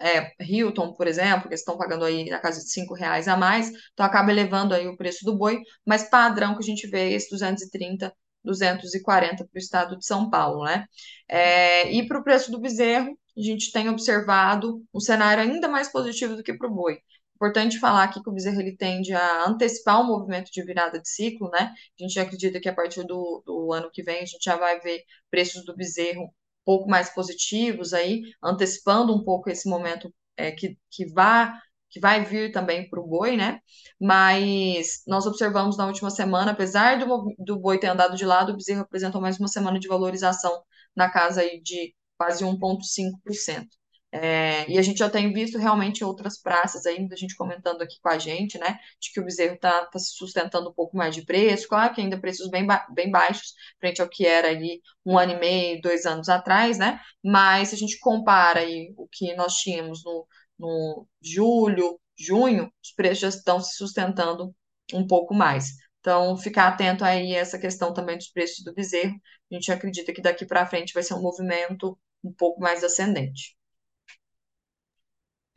é, 0.01 0.31
Hilton, 0.43 0.93
por 0.93 1.07
exemplo, 1.07 1.47
que 1.49 1.55
estão 1.55 1.77
pagando 1.77 2.05
aí 2.05 2.29
na 2.29 2.39
casa 2.39 2.59
de 2.61 2.69
cinco 2.71 2.93
reais 2.93 3.27
a 3.27 3.37
mais, 3.37 3.69
então 3.93 4.05
acaba 4.05 4.31
elevando 4.31 4.73
aí 4.73 4.87
o 4.87 4.97
preço 4.97 5.23
do 5.25 5.37
boi, 5.37 5.59
mas 5.85 6.09
padrão 6.09 6.53
que 6.55 6.59
a 6.63 6.65
gente 6.65 6.87
vê 6.87 7.11
é 7.11 7.13
esse 7.13 7.29
230, 7.29 8.13
240 8.43 9.45
para 9.45 9.55
o 9.55 9.59
estado 9.59 9.97
de 9.97 10.05
São 10.05 10.29
Paulo, 10.29 10.63
né? 10.65 10.85
É, 11.27 11.91
e 11.91 12.07
para 12.07 12.19
o 12.19 12.23
preço 12.23 12.51
do 12.51 12.59
bezerro, 12.59 13.17
a 13.37 13.41
gente 13.41 13.71
tem 13.71 13.89
observado 13.89 14.83
um 14.93 14.99
cenário 14.99 15.43
ainda 15.43 15.67
mais 15.67 15.89
positivo 15.91 16.35
do 16.35 16.43
que 16.43 16.53
para 16.57 16.67
o 16.67 16.73
boi. 16.73 16.97
Importante 17.41 17.79
falar 17.79 18.03
aqui 18.03 18.21
que 18.21 18.29
o 18.29 18.33
bezerro 18.33 18.61
ele 18.61 18.77
tende 18.77 19.13
a 19.13 19.47
antecipar 19.49 19.99
o 19.99 20.03
movimento 20.05 20.51
de 20.51 20.63
virada 20.63 21.01
de 21.01 21.09
ciclo, 21.09 21.49
né? 21.49 21.73
A 21.99 22.03
gente 22.03 22.19
acredita 22.19 22.59
que 22.59 22.69
a 22.69 22.73
partir 22.73 23.03
do, 23.03 23.41
do 23.43 23.73
ano 23.73 23.89
que 23.91 24.03
vem 24.03 24.17
a 24.17 24.25
gente 24.25 24.43
já 24.43 24.55
vai 24.55 24.79
ver 24.79 25.03
preços 25.31 25.65
do 25.65 25.75
bezerro 25.75 26.25
um 26.25 26.29
pouco 26.63 26.87
mais 26.87 27.09
positivos 27.09 27.93
aí, 27.93 28.21
antecipando 28.43 29.11
um 29.11 29.23
pouco 29.23 29.49
esse 29.49 29.67
momento 29.67 30.13
é, 30.37 30.51
que, 30.51 30.77
que, 30.91 31.11
vá, 31.11 31.59
que 31.89 31.99
vai 31.99 32.23
vir 32.23 32.51
também 32.51 32.87
para 32.87 32.99
o 33.01 33.07
boi, 33.07 33.35
né? 33.35 33.59
Mas 33.99 35.01
nós 35.07 35.25
observamos 35.25 35.77
na 35.77 35.87
última 35.87 36.11
semana, 36.11 36.51
apesar 36.51 36.99
do, 36.99 37.33
do 37.39 37.59
boi 37.59 37.79
ter 37.79 37.87
andado 37.87 38.15
de 38.15 38.23
lado, 38.25 38.51
o 38.51 38.55
bezerro 38.55 38.81
apresentou 38.81 39.19
mais 39.19 39.39
uma 39.39 39.47
semana 39.47 39.79
de 39.79 39.87
valorização 39.87 40.61
na 40.95 41.09
casa 41.09 41.41
aí 41.41 41.59
de 41.59 41.95
quase 42.19 42.45
1,5%. 42.45 43.80
É, 44.13 44.69
e 44.69 44.77
a 44.77 44.81
gente 44.81 44.97
já 44.99 45.09
tem 45.09 45.31
visto 45.31 45.57
realmente 45.57 46.03
outras 46.03 46.37
praças 46.37 46.85
aí, 46.85 46.99
muita 46.99 47.15
gente 47.15 47.35
comentando 47.35 47.81
aqui 47.81 47.97
com 48.01 48.09
a 48.09 48.19
gente, 48.19 48.57
né, 48.59 48.77
de 48.99 49.09
que 49.11 49.21
o 49.21 49.23
bezerro 49.23 49.55
está 49.55 49.85
tá 49.85 49.97
se 49.99 50.11
sustentando 50.17 50.69
um 50.69 50.73
pouco 50.73 50.97
mais 50.97 51.15
de 51.15 51.23
preço, 51.25 51.67
claro 51.67 51.93
que 51.93 52.01
ainda 52.01 52.19
preços 52.19 52.49
bem, 52.49 52.65
ba 52.65 52.85
bem 52.93 53.09
baixos, 53.09 53.53
frente 53.79 54.01
ao 54.01 54.09
que 54.09 54.25
era 54.25 54.49
ali 54.49 54.81
um 55.05 55.17
ano 55.17 55.31
e 55.33 55.39
meio, 55.39 55.81
dois 55.81 56.05
anos 56.05 56.27
atrás, 56.27 56.77
né, 56.77 56.99
mas 57.23 57.69
se 57.69 57.75
a 57.75 57.77
gente 57.77 57.97
compara 57.99 58.59
aí 58.59 58.93
o 58.97 59.07
que 59.09 59.33
nós 59.35 59.53
tínhamos 59.55 60.03
no, 60.03 60.27
no 60.59 61.07
julho, 61.21 61.97
junho, 62.19 62.71
os 62.83 62.91
preços 62.91 63.19
já 63.19 63.29
estão 63.29 63.61
se 63.61 63.75
sustentando 63.77 64.53
um 64.93 65.07
pouco 65.07 65.33
mais. 65.33 65.69
Então, 65.99 66.35
ficar 66.37 66.67
atento 66.67 67.05
aí 67.05 67.35
a 67.35 67.39
essa 67.39 67.59
questão 67.59 67.93
também 67.93 68.17
dos 68.17 68.27
preços 68.29 68.63
do 68.63 68.73
bezerro. 68.73 69.15
A 69.51 69.55
gente 69.55 69.71
acredita 69.71 70.11
que 70.13 70.21
daqui 70.21 70.45
para 70.45 70.65
frente 70.65 70.93
vai 70.93 71.03
ser 71.03 71.13
um 71.13 71.21
movimento 71.21 71.97
um 72.23 72.33
pouco 72.33 72.59
mais 72.59 72.83
ascendente. 72.83 73.55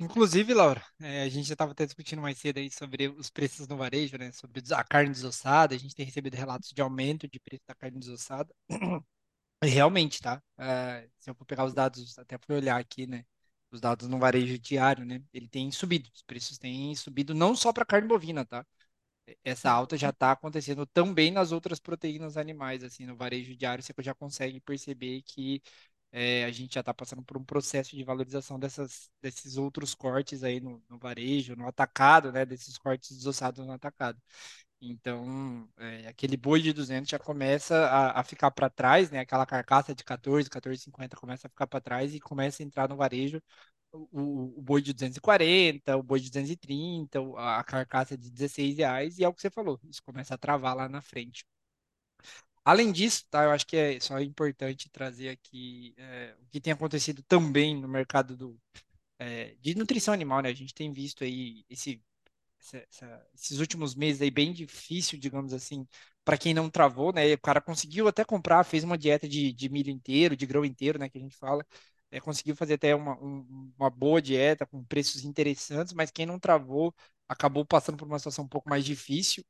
Inclusive, 0.04 0.52
Laura, 0.52 0.84
é, 1.00 1.22
a 1.22 1.28
gente 1.28 1.46
já 1.46 1.54
estava 1.54 1.72
até 1.72 1.86
discutindo 1.86 2.20
mais 2.20 2.36
cedo 2.38 2.58
aí 2.58 2.70
sobre 2.70 3.08
os 3.08 3.30
preços 3.30 3.66
no 3.68 3.76
varejo, 3.76 4.18
né? 4.18 4.32
Sobre 4.32 4.62
a 4.74 4.84
carne 4.84 5.10
desossada. 5.10 5.74
A 5.74 5.78
gente 5.78 5.94
tem 5.94 6.04
recebido 6.04 6.34
relatos 6.34 6.70
de 6.70 6.82
aumento 6.82 7.26
de 7.28 7.40
preço 7.40 7.62
da 7.66 7.74
carne 7.74 7.98
desossada. 7.98 8.52
E 9.64 9.66
realmente, 9.68 10.20
tá? 10.20 10.42
É, 10.58 11.08
se 11.18 11.30
eu 11.30 11.34
for 11.34 11.44
pegar 11.46 11.64
os 11.64 11.72
dados, 11.74 12.18
até 12.18 12.36
fui 12.38 12.56
olhar 12.56 12.78
aqui, 12.78 13.06
né? 13.06 13.24
Os 13.70 13.80
dados 13.80 14.06
no 14.08 14.18
varejo 14.18 14.58
diário, 14.58 15.04
né? 15.06 15.22
Ele 15.32 15.48
tem 15.48 15.70
subido. 15.72 16.10
Os 16.14 16.22
preços 16.22 16.58
têm 16.58 16.94
subido 16.94 17.34
não 17.34 17.56
só 17.56 17.72
para 17.72 17.84
carne 17.84 18.06
bovina, 18.06 18.44
tá? 18.44 18.66
Essa 19.42 19.70
alta 19.70 19.96
já 19.96 20.10
está 20.10 20.32
acontecendo 20.32 20.84
também 20.86 21.30
nas 21.30 21.50
outras 21.52 21.80
proteínas 21.80 22.36
animais, 22.36 22.84
assim, 22.84 23.06
no 23.06 23.16
varejo 23.16 23.56
diário, 23.56 23.82
você 23.82 23.92
já 24.00 24.14
consegue 24.14 24.60
perceber 24.60 25.22
que 25.22 25.62
é, 26.16 26.44
a 26.44 26.50
gente 26.52 26.74
já 26.74 26.80
está 26.80 26.94
passando 26.94 27.22
por 27.24 27.36
um 27.36 27.44
processo 27.44 27.96
de 27.96 28.04
valorização 28.04 28.58
dessas, 28.58 29.10
desses 29.20 29.56
outros 29.56 29.94
cortes 29.94 30.44
aí 30.44 30.60
no, 30.60 30.80
no, 30.88 30.98
varejo, 30.98 31.56
no 31.56 31.66
atacado, 31.66 32.30
né? 32.32 32.46
Desses 32.46 32.78
cortes 32.78 33.16
desossados 33.16 33.66
no 33.66 33.72
atacado. 33.72 34.20
Então, 34.80 35.68
é, 35.78 36.08
aquele 36.08 36.36
boi 36.36 36.62
de 36.62 36.72
200 36.72 37.10
já 37.10 37.18
começa 37.18 37.76
a, 37.86 38.20
a 38.20 38.24
ficar 38.24 38.50
para 38.52 38.70
trás, 38.70 39.10
né? 39.10 39.20
Aquela 39.20 39.46
carcaça 39.46 39.94
de 39.94 40.04
14, 40.04 40.48
14,50 40.50 41.16
começa 41.16 41.46
a 41.48 41.50
ficar 41.50 41.66
para 41.66 41.80
trás 41.80 42.14
e 42.14 42.20
começa 42.20 42.62
a 42.62 42.66
entrar 42.66 42.88
no 42.88 42.96
varejo 42.96 43.42
o, 43.94 44.58
o, 44.58 44.62
boi 44.62 44.82
de 44.82 44.92
240, 44.92 45.96
o 45.96 46.02
boi 46.02 46.20
de 46.20 46.30
230, 46.30 47.20
a 47.38 47.64
carcaça 47.64 48.16
de 48.16 48.30
16 48.30 48.76
reais, 48.78 49.18
e 49.18 49.24
é 49.24 49.28
o 49.28 49.32
que 49.34 49.40
você 49.40 49.50
falou, 49.50 49.80
isso 49.84 50.02
começa 50.02 50.34
a 50.34 50.38
travar 50.38 50.76
lá 50.76 50.88
na 50.88 51.00
frente. 51.00 51.44
Além 52.64 52.90
disso, 52.92 53.24
tá, 53.30 53.44
eu 53.44 53.50
acho 53.50 53.66
que 53.66 53.76
é 53.76 54.00
só 54.00 54.18
importante 54.20 54.88
trazer 54.90 55.28
aqui 55.28 55.94
é, 55.98 56.34
o 56.42 56.46
que 56.50 56.60
tem 56.60 56.72
acontecido 56.72 57.22
também 57.24 57.78
no 57.80 57.86
mercado 57.88 58.36
do, 58.36 58.58
é, 59.18 59.56
de 59.60 59.74
nutrição 59.76 60.14
animal, 60.14 60.42
né? 60.42 60.50
A 60.50 60.54
gente 60.54 60.74
tem 60.74 60.92
visto 60.92 61.24
aí 61.24 61.64
esse, 61.70 62.02
essa, 62.60 63.26
esses 63.34 63.60
últimos 63.60 63.94
meses 63.94 64.22
aí 64.22 64.30
bem 64.30 64.52
difícil, 64.52 65.18
digamos 65.18 65.52
assim, 65.52 65.86
para 66.24 66.38
quem 66.38 66.54
não 66.54 66.70
travou, 66.70 67.12
né? 67.12 67.32
O 67.34 67.38
cara 67.40 67.60
conseguiu 67.60 68.08
até 68.08 68.24
comprar, 68.24 68.64
fez 68.64 68.84
uma 68.84 68.98
dieta 68.98 69.28
de, 69.28 69.52
de 69.52 69.68
milho 69.68 69.90
inteiro, 69.90 70.36
de 70.36 70.46
grão 70.46 70.64
inteiro, 70.64 70.98
né? 70.98 71.08
Que 71.08 71.18
a 71.18 71.20
gente 71.20 71.36
fala, 71.36 71.66
é, 72.10 72.20
conseguiu 72.20 72.56
fazer 72.56 72.74
até 72.74 72.94
uma, 72.94 73.14
um, 73.22 73.72
uma 73.78 73.90
boa 73.90 74.22
dieta 74.22 74.66
com 74.66 74.84
preços 74.84 75.24
interessantes, 75.24 75.92
mas 75.94 76.10
quem 76.10 76.26
não 76.26 76.38
travou 76.40 76.94
acabou 77.28 77.64
passando 77.66 77.96
por 77.98 78.06
uma 78.06 78.18
situação 78.18 78.44
um 78.44 78.48
pouco 78.48 78.68
mais 78.68 78.84
difícil 78.84 79.44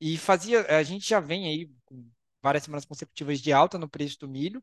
e 0.00 0.16
fazia, 0.18 0.66
a 0.76 0.82
gente 0.82 1.08
já 1.08 1.20
vem 1.20 1.46
aí 1.46 1.70
com 1.84 2.04
várias 2.42 2.64
semanas 2.64 2.84
consecutivas 2.84 3.40
de 3.40 3.52
alta 3.52 3.78
no 3.78 3.88
preço 3.88 4.18
do 4.20 4.28
milho, 4.28 4.62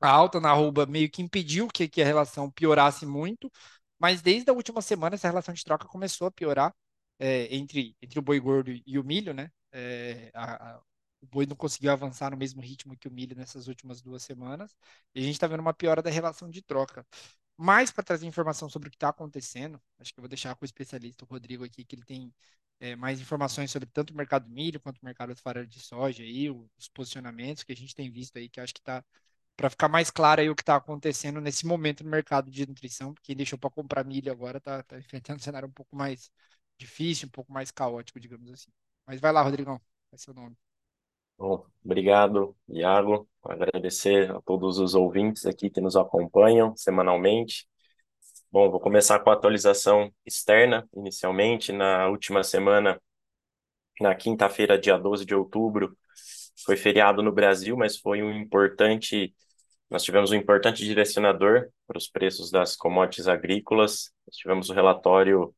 a 0.00 0.10
alta 0.10 0.40
na 0.40 0.50
arroba 0.50 0.86
meio 0.86 1.10
que 1.10 1.22
impediu 1.22 1.68
que, 1.68 1.88
que 1.88 2.02
a 2.02 2.06
relação 2.06 2.50
piorasse 2.50 3.06
muito, 3.06 3.50
mas 3.98 4.22
desde 4.22 4.50
a 4.50 4.54
última 4.54 4.80
semana 4.82 5.14
essa 5.14 5.28
relação 5.28 5.54
de 5.54 5.64
troca 5.64 5.86
começou 5.88 6.26
a 6.26 6.30
piorar 6.30 6.74
é, 7.18 7.54
entre, 7.54 7.96
entre 8.00 8.18
o 8.18 8.22
boi 8.22 8.40
gordo 8.40 8.70
e 8.86 8.98
o 8.98 9.04
milho, 9.04 9.34
né? 9.34 9.50
É, 9.72 10.30
a, 10.34 10.76
a, 10.76 10.78
o 11.22 11.26
boi 11.26 11.46
não 11.46 11.54
conseguiu 11.56 11.92
avançar 11.92 12.30
no 12.30 12.36
mesmo 12.36 12.62
ritmo 12.62 12.96
que 12.96 13.08
o 13.08 13.12
milho 13.12 13.36
nessas 13.36 13.68
últimas 13.68 14.00
duas 14.00 14.22
semanas. 14.22 14.74
E 15.14 15.20
a 15.20 15.22
gente 15.22 15.34
está 15.34 15.46
vendo 15.46 15.60
uma 15.60 15.74
piora 15.74 16.00
da 16.02 16.10
relação 16.10 16.48
de 16.48 16.62
troca. 16.62 17.06
Mais 17.62 17.90
para 17.90 18.02
trazer 18.02 18.26
informação 18.26 18.70
sobre 18.70 18.88
o 18.88 18.90
que 18.90 18.96
está 18.96 19.10
acontecendo, 19.10 19.78
acho 19.98 20.14
que 20.14 20.18
eu 20.18 20.22
vou 20.22 20.28
deixar 20.30 20.54
com 20.54 20.64
o 20.64 20.66
especialista, 20.66 21.24
o 21.24 21.28
Rodrigo, 21.28 21.62
aqui, 21.62 21.84
que 21.84 21.94
ele 21.94 22.04
tem 22.04 22.32
é, 22.80 22.96
mais 22.96 23.20
informações 23.20 23.70
sobre 23.70 23.86
tanto 23.90 24.14
o 24.14 24.16
mercado 24.16 24.46
do 24.46 24.50
milho 24.50 24.80
quanto 24.80 24.98
o 24.98 25.04
mercado 25.04 25.34
de 25.34 25.42
farelo 25.42 25.66
de 25.66 25.78
soja, 25.78 26.22
aí, 26.22 26.48
os 26.50 26.88
posicionamentos 26.88 27.62
que 27.62 27.72
a 27.72 27.76
gente 27.76 27.94
tem 27.94 28.10
visto 28.10 28.38
aí, 28.38 28.48
que 28.48 28.60
acho 28.60 28.72
que 28.72 28.80
está 28.80 29.04
para 29.56 29.68
ficar 29.70 29.88
mais 29.88 30.10
claro 30.10 30.40
aí 30.40 30.48
o 30.48 30.56
que 30.56 30.62
está 30.62 30.76
acontecendo 30.76 31.38
nesse 31.40 31.66
momento 31.66 32.02
no 32.02 32.10
mercado 32.10 32.50
de 32.50 32.66
nutrição. 32.66 33.14
Quem 33.22 33.36
deixou 33.36 33.58
para 33.58 33.68
comprar 33.70 34.04
milho 34.04 34.32
agora 34.32 34.58
está 34.58 34.82
tá 34.82 34.98
enfrentando 34.98 35.38
um 35.38 35.42
cenário 35.42 35.68
um 35.68 35.72
pouco 35.72 35.94
mais 35.94 36.30
difícil, 36.78 37.28
um 37.28 37.30
pouco 37.30 37.52
mais 37.52 37.70
caótico, 37.70 38.18
digamos 38.18 38.50
assim. 38.50 38.70
Mas 39.06 39.20
vai 39.20 39.32
lá, 39.32 39.42
Rodrigão, 39.42 39.78
ser 40.16 40.30
o 40.30 40.34
nome. 40.34 40.56
Bom, 41.40 41.64
obrigado, 41.82 42.54
Iago. 42.68 43.26
Agradecer 43.42 44.30
a 44.30 44.42
todos 44.42 44.78
os 44.78 44.94
ouvintes 44.94 45.46
aqui 45.46 45.70
que 45.70 45.80
nos 45.80 45.96
acompanham 45.96 46.76
semanalmente. 46.76 47.66
Bom, 48.52 48.70
vou 48.70 48.78
começar 48.78 49.18
com 49.20 49.30
a 49.30 49.32
atualização 49.32 50.12
externa, 50.26 50.86
inicialmente. 50.94 51.72
Na 51.72 52.08
última 52.08 52.42
semana, 52.44 53.00
na 53.98 54.14
quinta-feira, 54.14 54.78
dia 54.78 54.98
12 54.98 55.24
de 55.24 55.34
outubro, 55.34 55.96
foi 56.66 56.76
feriado 56.76 57.22
no 57.22 57.32
Brasil, 57.32 57.74
mas 57.74 57.96
foi 57.98 58.22
um 58.22 58.32
importante. 58.32 59.34
Nós 59.88 60.02
tivemos 60.02 60.30
um 60.32 60.36
importante 60.36 60.84
direcionador 60.84 61.70
para 61.86 61.96
os 61.96 62.06
preços 62.08 62.50
das 62.50 62.76
commodities 62.76 63.28
agrícolas. 63.28 64.12
Nós 64.26 64.36
tivemos 64.36 64.68
o 64.68 64.74
relatório 64.74 65.54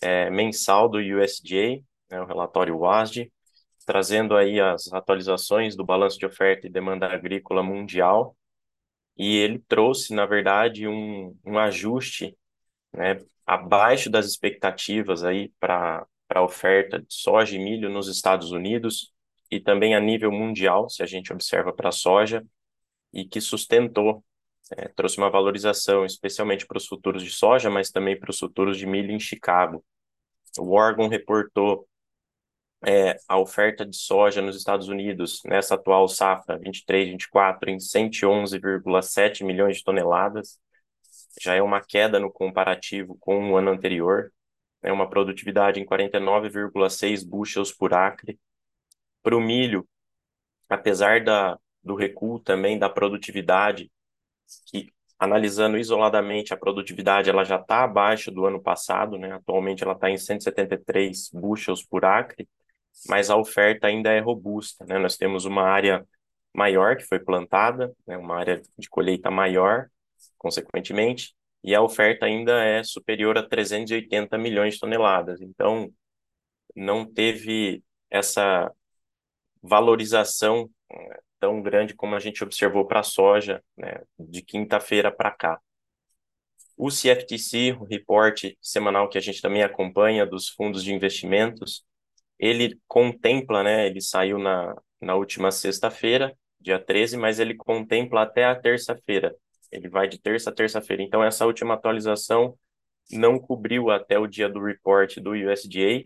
é, 0.00 0.30
mensal 0.30 0.88
do 0.88 0.98
USDA, 0.98 1.82
né, 2.10 2.20
o 2.20 2.26
relatório 2.26 2.78
WASD, 2.78 3.32
trazendo 3.86 4.36
aí 4.36 4.60
as 4.60 4.92
atualizações 4.92 5.76
do 5.76 5.84
balanço 5.84 6.18
de 6.18 6.26
oferta 6.26 6.66
e 6.66 6.70
demanda 6.70 7.06
agrícola 7.06 7.62
mundial, 7.62 8.36
e 9.16 9.36
ele 9.36 9.58
trouxe, 9.68 10.14
na 10.14 10.26
verdade, 10.26 10.88
um, 10.88 11.36
um 11.44 11.58
ajuste 11.58 12.36
né, 12.92 13.18
abaixo 13.46 14.10
das 14.10 14.26
expectativas 14.26 15.24
aí 15.24 15.52
para 15.60 16.06
a 16.28 16.42
oferta 16.42 16.98
de 17.00 17.12
soja 17.12 17.56
e 17.56 17.58
milho 17.58 17.90
nos 17.90 18.08
Estados 18.08 18.52
Unidos 18.52 19.12
e 19.50 19.58
também 19.58 19.94
a 19.94 20.00
nível 20.00 20.30
mundial, 20.30 20.88
se 20.88 21.02
a 21.02 21.06
gente 21.06 21.32
observa 21.32 21.72
para 21.72 21.88
a 21.88 21.92
soja, 21.92 22.46
e 23.12 23.24
que 23.24 23.40
sustentou, 23.40 24.24
é, 24.76 24.86
trouxe 24.88 25.18
uma 25.18 25.28
valorização, 25.28 26.04
especialmente 26.04 26.66
para 26.66 26.78
os 26.78 26.86
futuros 26.86 27.24
de 27.24 27.30
soja, 27.30 27.68
mas 27.68 27.90
também 27.90 28.18
para 28.18 28.30
os 28.30 28.38
futuros 28.38 28.78
de 28.78 28.86
milho 28.86 29.10
em 29.10 29.18
Chicago. 29.18 29.84
O 30.58 30.72
órgão 30.72 31.08
reportou 31.08 31.88
é, 32.86 33.16
a 33.28 33.38
oferta 33.38 33.84
de 33.84 33.96
soja 33.96 34.40
nos 34.40 34.56
Estados 34.56 34.88
Unidos, 34.88 35.40
nessa 35.44 35.74
atual 35.74 36.08
safra 36.08 36.58
23-24, 36.58 37.68
em 37.68 37.76
111,7 37.76 39.44
milhões 39.44 39.76
de 39.78 39.84
toneladas, 39.84 40.58
já 41.40 41.54
é 41.54 41.62
uma 41.62 41.80
queda 41.80 42.18
no 42.18 42.30
comparativo 42.30 43.16
com 43.20 43.52
o 43.52 43.56
ano 43.56 43.70
anterior, 43.70 44.32
é 44.82 44.90
uma 44.92 45.08
produtividade 45.08 45.80
em 45.80 45.84
49,6 45.84 47.26
bushels 47.26 47.72
por 47.72 47.92
acre. 47.92 48.38
Para 49.22 49.36
o 49.36 49.40
milho, 49.40 49.86
apesar 50.68 51.22
da, 51.22 51.58
do 51.82 51.94
recuo 51.94 52.40
também 52.40 52.78
da 52.78 52.88
produtividade, 52.88 53.90
que 54.66 54.92
analisando 55.18 55.76
isoladamente 55.76 56.54
a 56.54 56.56
produtividade, 56.56 57.28
ela 57.28 57.44
já 57.44 57.56
está 57.56 57.84
abaixo 57.84 58.30
do 58.30 58.46
ano 58.46 58.60
passado, 58.60 59.18
né? 59.18 59.32
Atualmente 59.32 59.84
ela 59.84 59.92
está 59.92 60.10
em 60.10 60.16
173 60.16 61.30
bushels 61.34 61.84
por 61.84 62.06
acre, 62.06 62.48
mas 63.08 63.30
a 63.30 63.36
oferta 63.36 63.86
ainda 63.86 64.10
é 64.12 64.20
robusta, 64.20 64.84
né? 64.86 64.98
Nós 64.98 65.16
temos 65.16 65.44
uma 65.44 65.62
área 65.62 66.06
maior 66.54 66.96
que 66.96 67.04
foi 67.04 67.18
plantada, 67.18 67.94
né? 68.06 68.16
uma 68.16 68.36
área 68.36 68.60
de 68.78 68.88
colheita 68.88 69.30
maior, 69.30 69.88
consequentemente, 70.38 71.34
e 71.62 71.74
a 71.74 71.82
oferta 71.82 72.26
ainda 72.26 72.64
é 72.64 72.82
superior 72.82 73.36
a 73.38 73.46
380 73.46 74.36
milhões 74.38 74.74
de 74.74 74.80
toneladas. 74.80 75.40
Então, 75.40 75.92
não 76.74 77.04
teve 77.04 77.82
essa 78.10 78.72
valorização 79.62 80.70
eh, 80.90 81.20
tão 81.38 81.62
grande 81.62 81.94
como 81.94 82.14
a 82.14 82.20
gente 82.20 82.42
observou 82.42 82.86
para 82.86 83.00
a 83.00 83.02
soja, 83.02 83.62
né, 83.76 84.02
de 84.18 84.42
quinta-feira 84.42 85.12
para 85.12 85.30
cá. 85.30 85.60
O 86.76 86.90
CFTC, 86.90 87.76
o 87.78 87.84
reporte 87.84 88.56
semanal 88.60 89.08
que 89.08 89.18
a 89.18 89.20
gente 89.20 89.42
também 89.42 89.62
acompanha 89.62 90.26
dos 90.26 90.48
fundos 90.48 90.82
de 90.82 90.94
investimentos, 90.94 91.84
ele 92.40 92.80
contempla, 92.88 93.62
né, 93.62 93.86
ele 93.86 94.00
saiu 94.00 94.38
na, 94.38 94.74
na 95.00 95.14
última 95.14 95.50
sexta-feira, 95.50 96.34
dia 96.58 96.78
13, 96.78 97.16
mas 97.18 97.38
ele 97.38 97.54
contempla 97.54 98.22
até 98.22 98.44
a 98.44 98.54
terça-feira. 98.54 99.36
Ele 99.70 99.88
vai 99.88 100.08
de 100.08 100.18
terça 100.18 100.50
a 100.50 100.52
terça-feira. 100.52 101.02
Então, 101.02 101.22
essa 101.22 101.46
última 101.46 101.74
atualização 101.74 102.56
não 103.10 103.38
cobriu 103.38 103.90
até 103.90 104.18
o 104.18 104.26
dia 104.26 104.48
do 104.48 104.62
report 104.62 105.18
do 105.18 105.32
USDA. 105.32 106.04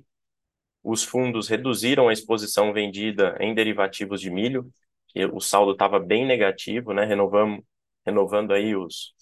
Os 0.82 1.04
fundos 1.04 1.48
reduziram 1.48 2.08
a 2.08 2.12
exposição 2.12 2.72
vendida 2.72 3.36
em 3.40 3.54
derivativos 3.54 4.20
de 4.20 4.30
milho, 4.30 4.70
que 5.08 5.24
o 5.26 5.40
saldo 5.40 5.72
estava 5.72 5.98
bem 6.00 6.26
negativo, 6.26 6.92
né? 6.92 7.04
Renovamos, 7.04 7.64
renovando 8.04 8.52
aí 8.52 8.76
os, 8.76 9.14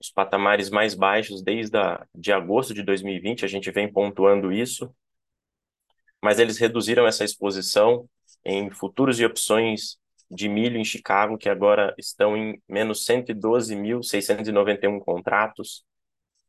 os 0.00 0.10
patamares 0.10 0.70
mais 0.70 0.94
baixos 0.94 1.42
desde 1.42 1.76
a, 1.76 2.06
de 2.14 2.32
agosto 2.32 2.72
de 2.72 2.82
2020, 2.82 3.44
a 3.44 3.48
gente 3.48 3.70
vem 3.70 3.92
pontuando 3.92 4.52
isso 4.52 4.94
mas 6.22 6.38
eles 6.38 6.58
reduziram 6.58 7.06
essa 7.06 7.24
exposição 7.24 8.08
em 8.44 8.70
futuros 8.70 9.20
e 9.20 9.24
opções 9.24 9.98
de 10.30 10.48
milho 10.48 10.78
em 10.78 10.84
Chicago, 10.84 11.36
que 11.38 11.48
agora 11.48 11.94
estão 11.98 12.36
em 12.36 12.60
menos 12.68 13.04
112.691 13.04 14.98
contratos. 15.00 15.84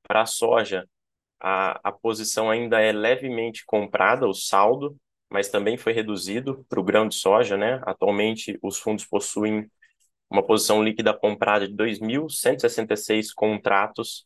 Para 0.03 0.21
a 0.21 0.25
soja, 0.25 0.87
a, 1.39 1.79
a 1.89 1.91
posição 1.91 2.49
ainda 2.49 2.81
é 2.81 2.91
levemente 2.91 3.65
comprada, 3.65 4.27
o 4.27 4.33
saldo, 4.33 4.95
mas 5.29 5.49
também 5.49 5.77
foi 5.77 5.93
reduzido 5.93 6.65
para 6.69 6.79
o 6.79 6.83
grão 6.83 7.07
de 7.07 7.15
soja, 7.15 7.57
né? 7.57 7.81
Atualmente, 7.85 8.57
os 8.61 8.77
fundos 8.79 9.05
possuem 9.05 9.69
uma 10.29 10.43
posição 10.43 10.83
líquida 10.83 11.13
comprada 11.13 11.67
de 11.67 11.73
2.166 11.75 13.33
contratos. 13.33 14.25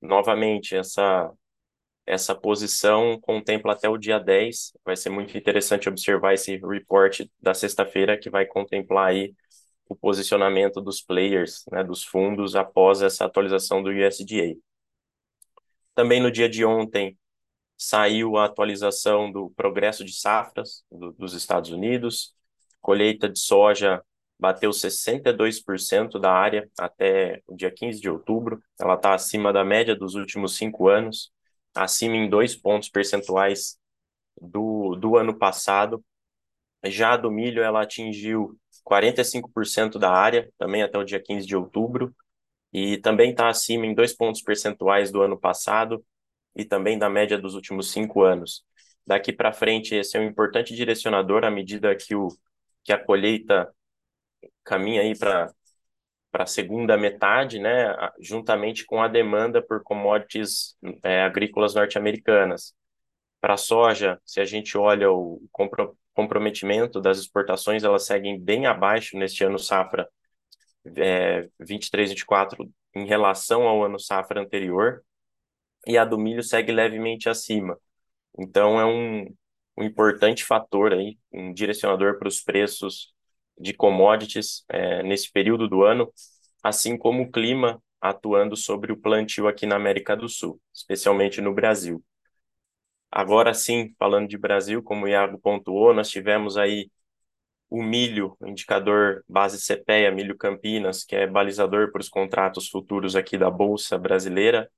Novamente, 0.00 0.76
essa 0.76 1.30
essa 2.06 2.34
posição 2.34 3.18
contempla 3.20 3.72
até 3.72 3.88
o 3.88 3.98
dia 3.98 4.18
10. 4.18 4.72
Vai 4.84 4.96
ser 4.96 5.10
muito 5.10 5.36
interessante 5.36 5.88
observar 5.88 6.34
esse 6.34 6.56
report 6.56 7.22
da 7.40 7.54
sexta-feira 7.54 8.18
que 8.18 8.30
vai 8.30 8.46
contemplar 8.46 9.08
aí 9.08 9.34
o 9.88 9.96
posicionamento 9.96 10.80
dos 10.80 11.02
players, 11.02 11.64
né, 11.70 11.82
dos 11.82 12.04
fundos 12.04 12.54
após 12.54 13.02
essa 13.02 13.24
atualização 13.24 13.82
do 13.82 13.90
USDA. 13.90 14.56
Também 15.94 16.20
no 16.20 16.30
dia 16.30 16.48
de 16.48 16.64
ontem 16.64 17.18
saiu 17.76 18.36
a 18.36 18.44
atualização 18.44 19.32
do 19.32 19.50
progresso 19.50 20.04
de 20.04 20.12
safras 20.12 20.84
do, 20.90 21.12
dos 21.12 21.34
Estados 21.34 21.70
Unidos. 21.70 22.34
Colheita 22.80 23.28
de 23.28 23.38
soja 23.38 24.02
bateu 24.38 24.72
62% 24.72 26.18
da 26.18 26.32
área 26.32 26.70
até 26.78 27.42
o 27.46 27.54
dia 27.54 27.70
15 27.70 28.00
de 28.00 28.08
outubro. 28.08 28.62
Ela 28.78 28.94
está 28.94 29.14
acima 29.14 29.52
da 29.52 29.64
média 29.64 29.94
dos 29.94 30.14
últimos 30.14 30.56
cinco 30.56 30.88
anos, 30.88 31.30
acima 31.74 32.16
em 32.16 32.28
dois 32.28 32.56
pontos 32.56 32.88
percentuais 32.88 33.78
do, 34.40 34.96
do 34.96 35.16
ano 35.16 35.36
passado. 35.36 36.04
Já 36.84 37.14
a 37.14 37.16
do 37.16 37.30
milho, 37.30 37.62
ela 37.62 37.82
atingiu 37.82 38.58
45% 38.84 39.98
da 39.98 40.10
área, 40.10 40.50
também 40.58 40.82
até 40.82 40.98
o 40.98 41.04
dia 41.04 41.20
15 41.22 41.46
de 41.46 41.56
outubro, 41.56 42.14
e 42.72 42.98
também 42.98 43.32
está 43.32 43.48
acima 43.48 43.86
em 43.86 43.94
dois 43.94 44.14
pontos 44.14 44.42
percentuais 44.42 45.10
do 45.10 45.22
ano 45.22 45.38
passado 45.38 46.04
e 46.56 46.64
também 46.64 46.98
da 46.98 47.08
média 47.10 47.38
dos 47.38 47.54
últimos 47.54 47.90
cinco 47.90 48.22
anos. 48.22 48.64
Daqui 49.06 49.32
para 49.32 49.52
frente, 49.52 49.94
esse 49.94 50.16
é 50.16 50.20
um 50.20 50.24
importante 50.24 50.74
direcionador 50.74 51.44
à 51.44 51.50
medida 51.50 51.94
que, 51.96 52.14
o, 52.14 52.28
que 52.84 52.92
a 52.92 52.98
colheita 53.02 53.72
caminha 54.64 55.02
aí 55.02 55.18
para 55.18 55.52
para 56.30 56.44
a 56.44 56.46
segunda 56.46 56.96
metade, 56.96 57.58
né, 57.58 57.94
juntamente 58.20 58.84
com 58.86 59.02
a 59.02 59.08
demanda 59.08 59.60
por 59.62 59.82
commodities 59.82 60.76
é, 61.02 61.22
agrícolas 61.22 61.74
norte-americanas. 61.74 62.74
Para 63.40 63.54
a 63.54 63.56
soja, 63.56 64.20
se 64.24 64.40
a 64.40 64.44
gente 64.44 64.76
olha 64.78 65.10
o 65.10 65.42
compro 65.50 65.96
comprometimento 66.12 67.00
das 67.00 67.18
exportações, 67.18 67.84
elas 67.84 68.04
seguem 68.04 68.38
bem 68.38 68.66
abaixo 68.66 69.16
neste 69.16 69.44
ano 69.44 69.58
safra 69.58 70.08
é, 70.96 71.48
23-24 71.60 72.68
em 72.94 73.06
relação 73.06 73.62
ao 73.62 73.84
ano 73.84 73.98
safra 73.98 74.40
anterior, 74.40 75.02
e 75.86 75.96
a 75.96 76.04
do 76.04 76.18
milho 76.18 76.42
segue 76.42 76.72
levemente 76.72 77.28
acima. 77.28 77.78
Então, 78.38 78.78
é 78.78 78.84
um, 78.84 79.34
um 79.78 79.84
importante 79.84 80.44
fator 80.44 80.92
aí, 80.92 81.18
um 81.32 81.52
direcionador 81.52 82.18
para 82.18 82.28
os 82.28 82.42
preços 82.42 83.14
de 83.60 83.74
commodities 83.74 84.64
é, 84.68 85.02
nesse 85.02 85.30
período 85.30 85.68
do 85.68 85.84
ano, 85.84 86.12
assim 86.62 86.96
como 86.96 87.22
o 87.22 87.30
clima 87.30 87.82
atuando 88.00 88.56
sobre 88.56 88.92
o 88.92 88.96
plantio 88.96 89.46
aqui 89.46 89.66
na 89.66 89.76
América 89.76 90.16
do 90.16 90.28
Sul, 90.28 90.60
especialmente 90.74 91.40
no 91.40 91.54
Brasil. 91.54 92.02
Agora 93.10 93.52
sim, 93.52 93.94
falando 93.98 94.28
de 94.28 94.38
Brasil, 94.38 94.82
como 94.82 95.04
o 95.04 95.08
Iago 95.08 95.38
pontuou, 95.38 95.92
nós 95.92 96.08
tivemos 96.08 96.56
aí 96.56 96.90
o 97.68 97.82
milho, 97.82 98.36
indicador 98.42 99.24
base 99.28 99.60
CPEA, 99.60 100.10
milho 100.10 100.36
Campinas, 100.36 101.04
que 101.04 101.14
é 101.14 101.26
balizador 101.26 101.92
para 101.92 102.00
os 102.00 102.08
contratos 102.08 102.68
futuros 102.68 103.14
aqui 103.14 103.38
da 103.38 103.50
Bolsa 103.50 103.96
Brasileira, 103.98 104.68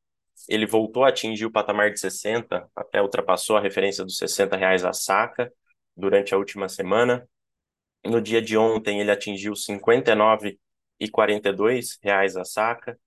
ele 0.48 0.66
voltou 0.66 1.04
a 1.04 1.08
atingir 1.08 1.46
o 1.46 1.50
patamar 1.50 1.90
de 1.90 2.00
60, 2.00 2.68
até 2.74 3.00
ultrapassou 3.00 3.56
a 3.56 3.60
referência 3.60 4.04
dos 4.04 4.16
60 4.16 4.56
reais 4.56 4.84
a 4.84 4.92
saca 4.92 5.52
durante 5.96 6.34
a 6.34 6.38
última 6.38 6.68
semana. 6.68 7.26
No 8.04 8.20
dia 8.20 8.42
de 8.42 8.56
ontem, 8.56 9.00
ele 9.00 9.10
atingiu 9.10 9.54
59,42 9.54 11.98
reais 12.02 12.36
a 12.36 12.44
saca, 12.44 12.98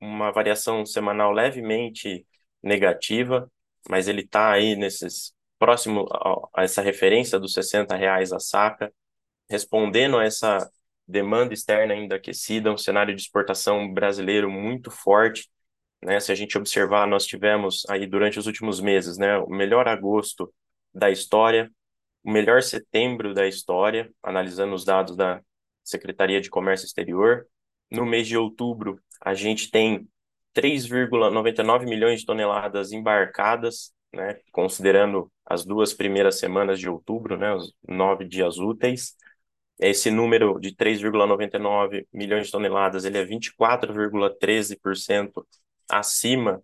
uma 0.00 0.32
variação 0.32 0.84
semanal 0.86 1.32
levemente 1.32 2.26
negativa, 2.62 3.50
mas 3.88 4.08
ele 4.08 4.22
está 4.22 4.52
aí 4.52 4.76
nesses 4.76 5.34
próximo 5.58 6.06
a 6.54 6.62
essa 6.64 6.82
referência 6.82 7.38
dos 7.38 7.52
60 7.54 7.96
reais 7.96 8.32
a 8.32 8.38
saca, 8.40 8.92
respondendo 9.50 10.18
a 10.18 10.24
essa 10.24 10.70
demanda 11.08 11.54
externa 11.54 11.94
ainda 11.94 12.16
aquecida, 12.16 12.72
um 12.72 12.76
cenário 12.78 13.14
de 13.14 13.22
exportação 13.22 13.92
brasileiro 13.92 14.50
muito 14.50 14.90
forte, 14.90 15.48
né? 16.02 16.20
Se 16.20 16.32
a 16.32 16.34
gente 16.34 16.56
observar, 16.58 17.06
nós 17.06 17.26
tivemos 17.26 17.84
aí 17.88 18.06
durante 18.06 18.38
os 18.38 18.46
últimos 18.46 18.80
meses, 18.80 19.18
né, 19.18 19.38
o 19.38 19.48
melhor 19.48 19.88
agosto 19.88 20.52
da 20.94 21.10
história, 21.10 21.70
o 22.26 22.30
melhor 22.30 22.60
setembro 22.60 23.32
da 23.32 23.46
história, 23.46 24.12
analisando 24.20 24.74
os 24.74 24.84
dados 24.84 25.16
da 25.16 25.40
Secretaria 25.84 26.40
de 26.40 26.50
Comércio 26.50 26.84
Exterior. 26.84 27.46
No 27.88 28.04
mês 28.04 28.26
de 28.26 28.36
outubro, 28.36 29.00
a 29.20 29.32
gente 29.32 29.70
tem 29.70 30.08
3,99 30.52 31.84
milhões 31.84 32.18
de 32.20 32.26
toneladas 32.26 32.90
embarcadas, 32.90 33.94
né, 34.12 34.40
considerando 34.50 35.30
as 35.44 35.64
duas 35.64 35.94
primeiras 35.94 36.40
semanas 36.40 36.80
de 36.80 36.90
outubro, 36.90 37.38
né, 37.38 37.54
os 37.54 37.72
nove 37.86 38.24
dias 38.24 38.58
úteis. 38.58 39.14
Esse 39.78 40.10
número 40.10 40.58
de 40.58 40.74
3,99 40.74 42.08
milhões 42.12 42.46
de 42.46 42.52
toneladas, 42.52 43.04
ele 43.04 43.18
é 43.18 43.24
24,13% 43.24 45.46
acima 45.88 46.60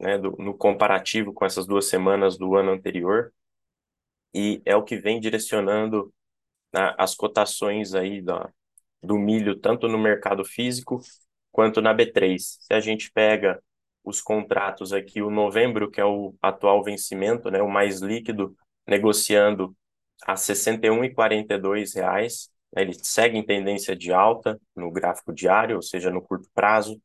né, 0.00 0.16
do, 0.16 0.30
no 0.38 0.56
comparativo 0.56 1.34
com 1.34 1.44
essas 1.44 1.66
duas 1.66 1.86
semanas 1.86 2.38
do 2.38 2.56
ano 2.56 2.70
anterior, 2.70 3.30
e 4.34 4.62
é 4.64 4.76
o 4.76 4.82
que 4.84 4.96
vem 4.96 5.20
direcionando 5.20 6.12
né, 6.72 6.94
as 6.98 7.14
cotações 7.14 7.94
aí 7.94 8.22
da, 8.22 8.50
do 9.02 9.18
milho, 9.18 9.58
tanto 9.58 9.88
no 9.88 9.98
mercado 9.98 10.44
físico 10.44 11.00
quanto 11.50 11.82
na 11.82 11.94
B3. 11.94 12.58
Se 12.60 12.74
a 12.74 12.80
gente 12.80 13.10
pega 13.12 13.62
os 14.04 14.20
contratos 14.20 14.92
aqui, 14.92 15.22
o 15.22 15.30
novembro, 15.30 15.90
que 15.90 16.00
é 16.00 16.04
o 16.04 16.34
atual 16.42 16.82
vencimento, 16.82 17.50
né, 17.50 17.62
o 17.62 17.68
mais 17.68 18.00
líquido, 18.00 18.56
negociando 18.86 19.76
a 20.26 20.36
61,42 20.36 21.94
reais, 21.94 22.50
né, 22.74 22.82
ele 22.82 22.94
segue 22.94 23.38
em 23.38 23.44
tendência 23.44 23.94
de 23.94 24.12
alta 24.12 24.60
no 24.74 24.90
gráfico 24.90 25.32
diário, 25.32 25.76
ou 25.76 25.82
seja, 25.82 26.10
no 26.10 26.22
curto 26.22 26.48
prazo, 26.54 27.00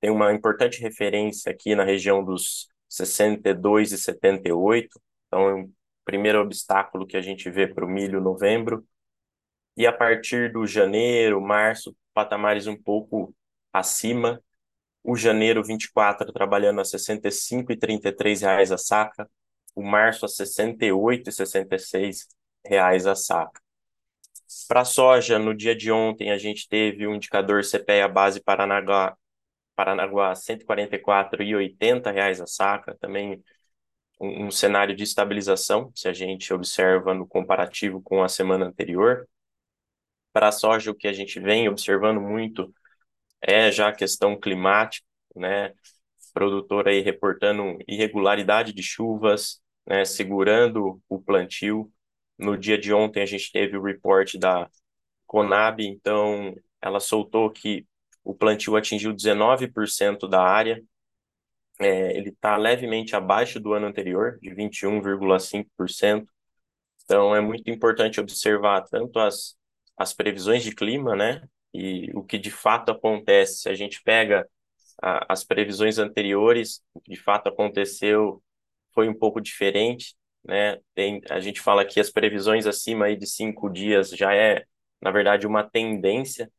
tem 0.00 0.10
uma 0.10 0.32
importante 0.32 0.80
referência 0.80 1.50
aqui 1.50 1.74
na 1.74 1.84
região 1.84 2.22
dos 2.24 2.68
62 2.88 3.92
e 3.92 3.98
78, 3.98 5.00
então 5.26 5.48
é 5.58 5.66
primeiro 6.04 6.40
obstáculo 6.40 7.06
que 7.06 7.16
a 7.16 7.20
gente 7.22 7.50
vê 7.50 7.66
para 7.66 7.84
o 7.84 7.88
milho 7.88 8.20
novembro. 8.20 8.86
E 9.76 9.86
a 9.86 9.92
partir 9.92 10.52
do 10.52 10.66
janeiro, 10.66 11.40
março, 11.40 11.96
patamares 12.12 12.66
um 12.66 12.76
pouco 12.76 13.34
acima. 13.72 14.42
O 15.02 15.16
janeiro 15.16 15.62
24 15.62 16.32
trabalhando 16.32 16.80
a 16.80 16.84
65 16.84 17.72
e 17.72 17.76
33 17.76 18.42
reais 18.42 18.72
a 18.72 18.78
saca, 18.78 19.28
o 19.74 19.82
março 19.82 20.24
a 20.24 20.28
68 20.28 21.28
e 21.28 21.32
66 21.32 22.28
reais 22.64 23.06
a 23.06 23.14
saca. 23.14 23.60
Para 24.68 24.84
soja, 24.84 25.38
no 25.38 25.54
dia 25.54 25.74
de 25.74 25.90
ontem, 25.90 26.30
a 26.30 26.38
gente 26.38 26.68
teve 26.68 27.06
o 27.06 27.14
indicador 27.14 27.62
CPEA 27.64 28.08
base 28.08 28.40
Paranaguá 28.42 29.16
Paranaguá 29.74 30.32
144,80 30.34 32.12
reais 32.12 32.40
a 32.40 32.46
saca, 32.46 32.96
também 33.00 33.42
um, 34.46 34.50
cenário 34.50 34.94
de 34.94 35.02
estabilização, 35.02 35.90
se 35.94 36.08
a 36.08 36.12
gente 36.12 36.52
observa 36.52 37.14
no 37.14 37.26
comparativo 37.26 38.00
com 38.02 38.22
a 38.22 38.28
semana 38.28 38.66
anterior. 38.66 39.28
Para 40.32 40.48
a 40.48 40.52
soja, 40.52 40.90
o 40.90 40.94
que 40.94 41.08
a 41.08 41.12
gente 41.12 41.38
vem 41.40 41.68
observando 41.68 42.20
muito 42.20 42.74
é 43.40 43.70
já 43.70 43.88
a 43.88 43.94
questão 43.94 44.38
climática, 44.38 45.06
né? 45.36 45.72
Produtor 46.32 46.88
aí 46.88 47.00
reportando 47.00 47.78
irregularidade 47.86 48.72
de 48.72 48.82
chuvas, 48.82 49.60
né? 49.86 50.04
Segurando 50.04 51.00
o 51.08 51.20
plantio. 51.20 51.92
No 52.38 52.56
dia 52.58 52.78
de 52.78 52.92
ontem 52.92 53.22
a 53.22 53.26
gente 53.26 53.52
teve 53.52 53.76
o 53.76 53.82
report 53.82 54.36
da 54.36 54.68
Conab, 55.26 55.80
então 55.80 56.54
ela 56.82 57.00
soltou 57.00 57.50
que 57.50 57.86
o 58.24 58.34
plantio 58.34 58.76
atingiu 58.76 59.12
19% 59.12 60.26
da 60.28 60.42
área, 60.42 60.82
é, 61.80 62.16
ele 62.16 62.30
está 62.30 62.56
levemente 62.56 63.16
abaixo 63.16 63.60
do 63.60 63.72
ano 63.72 63.86
anterior, 63.86 64.38
de 64.40 64.50
21,5%. 64.50 66.26
Então, 67.04 67.34
é 67.34 67.40
muito 67.40 67.70
importante 67.70 68.20
observar 68.20 68.82
tanto 68.82 69.18
as, 69.18 69.56
as 69.96 70.14
previsões 70.14 70.62
de 70.62 70.74
clima, 70.74 71.14
né, 71.16 71.42
e 71.72 72.10
o 72.14 72.22
que 72.22 72.38
de 72.38 72.50
fato 72.50 72.90
acontece. 72.92 73.62
Se 73.62 73.68
a 73.68 73.74
gente 73.74 74.02
pega 74.02 74.48
a, 75.02 75.32
as 75.32 75.44
previsões 75.44 75.98
anteriores, 75.98 76.82
o 76.94 77.00
que 77.00 77.12
de 77.12 77.20
fato 77.20 77.48
aconteceu 77.48 78.42
foi 78.92 79.08
um 79.08 79.14
pouco 79.18 79.40
diferente, 79.40 80.14
né? 80.44 80.78
Tem, 80.94 81.20
a 81.30 81.40
gente 81.40 81.60
fala 81.60 81.84
que 81.84 81.98
as 82.00 82.10
previsões 82.10 82.66
acima 82.66 83.06
aí 83.06 83.16
de 83.16 83.26
cinco 83.26 83.68
dias 83.70 84.10
já 84.10 84.34
é, 84.34 84.64
na 85.00 85.10
verdade, 85.10 85.46
uma 85.46 85.68
tendência. 85.68 86.50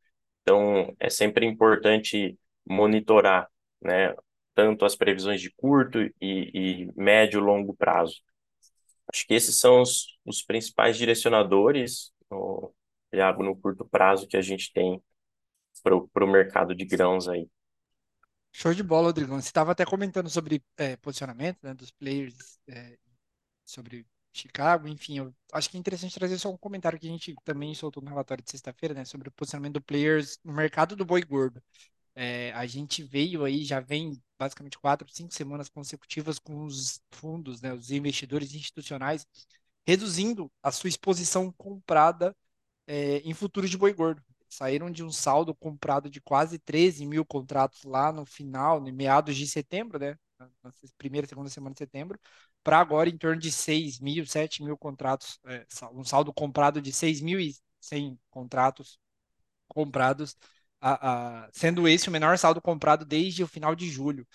Então, 0.42 0.96
é 1.00 1.10
sempre 1.10 1.46
importante 1.46 2.38
monitorar, 2.68 3.50
né, 3.82 4.14
tanto 4.56 4.86
as 4.86 4.96
previsões 4.96 5.42
de 5.42 5.52
curto 5.52 6.00
e, 6.00 6.12
e 6.22 6.92
médio 6.96 7.40
longo 7.40 7.76
prazo. 7.76 8.16
Acho 9.14 9.28
que 9.28 9.34
esses 9.34 9.60
são 9.60 9.82
os, 9.82 10.18
os 10.26 10.42
principais 10.42 10.98
direcionadores, 10.98 12.12
no, 12.32 12.74
no 13.40 13.56
curto 13.56 13.86
prazo 13.86 14.28
que 14.28 14.38
a 14.38 14.42
gente 14.42 14.74
tem 14.74 15.02
para 15.84 16.26
o 16.26 16.32
mercado 16.32 16.74
de 16.74 16.86
grãos 16.86 17.28
aí. 17.28 17.48
Show 18.52 18.74
de 18.74 18.82
bola, 18.82 19.08
Rodrigão. 19.08 19.40
Você 19.40 19.50
estava 19.50 19.74
até 19.74 19.86
comentando 19.86 20.30
sobre 20.30 20.64
é, 20.78 20.96
posicionamento 20.96 21.60
né, 21.62 21.74
dos 21.74 21.92
players, 21.92 22.58
é, 22.68 22.98
sobre 23.66 24.08
Chicago, 24.36 24.88
enfim, 24.88 25.20
eu 25.20 25.34
acho 25.54 25.70
que 25.70 25.78
é 25.78 25.80
interessante 25.80 26.14
trazer 26.14 26.38
só 26.38 26.52
um 26.52 26.58
comentário 26.58 27.00
que 27.00 27.08
a 27.08 27.10
gente 27.10 27.34
também 27.46 27.74
soltou 27.74 28.04
no 28.04 28.10
relatório 28.10 28.44
de 28.44 28.52
sexta-feira, 28.52 28.94
né, 28.94 29.06
sobre 29.06 29.30
o 29.30 29.32
posicionamento 29.32 29.76
do 29.76 29.82
players 29.82 30.38
no 30.44 30.52
mercado 30.52 30.96
do 30.96 31.06
boi 31.06 31.24
gordo. 31.24 31.64
É, 32.14 32.52
a 32.54 32.66
gente 32.66 33.02
veio 33.02 33.46
aí, 33.46 33.64
já 33.64 33.80
vem 33.80 34.22
basicamente 34.38 34.80
quatro, 34.80 35.08
cinco 35.10 35.34
semanas 35.34 35.70
consecutivas 35.70 36.40
com 36.40 36.66
os 36.66 37.02
fundos, 37.12 37.62
né, 37.62 37.74
os 37.74 37.92
investidores 37.92 38.54
institucionais, 38.54 39.26
reduzindo 39.88 40.52
a 40.64 40.72
sua 40.72 40.90
exposição 40.90 41.52
comprada 41.54 42.36
é, 42.88 43.18
em 43.20 43.34
futuro 43.34 43.68
de 43.68 43.78
boi 43.78 43.94
gordo. 43.94 44.24
Saíram 44.50 44.92
de 44.92 45.04
um 45.04 45.12
saldo 45.12 45.54
comprado 45.56 46.10
de 46.10 46.22
quase 46.22 46.60
13 46.60 47.06
mil 47.06 47.26
contratos 47.26 47.84
lá 47.84 48.12
no 48.12 48.26
final, 48.26 48.88
em 48.88 48.92
meados 48.92 49.36
de 49.36 49.48
setembro, 49.48 50.00
né? 50.00 50.18
Na 50.40 50.72
primeira, 50.98 51.28
segunda 51.28 51.50
semana 51.50 51.74
de 51.74 51.80
setembro, 51.80 52.20
para 52.64 52.80
agora 52.80 53.10
em 53.10 53.18
torno 53.18 53.40
de 53.40 53.52
6 53.52 54.00
mil, 54.00 54.26
7 54.26 54.64
mil 54.64 54.78
contratos, 54.78 55.40
é, 55.46 55.66
um 55.94 56.04
saldo 56.04 56.34
comprado 56.34 56.82
de 56.82 56.92
6.100 56.92 58.20
contratos 58.30 59.00
comprados, 59.68 60.38
a, 60.82 61.46
a, 61.46 61.50
sendo 61.54 61.88
esse 61.88 62.10
o 62.10 62.12
menor 62.12 62.38
saldo 62.38 62.62
comprado 62.62 63.06
desde 63.06 63.44
o 63.44 63.48
final 63.48 63.76
de 63.76 63.90
julho. 63.90 64.28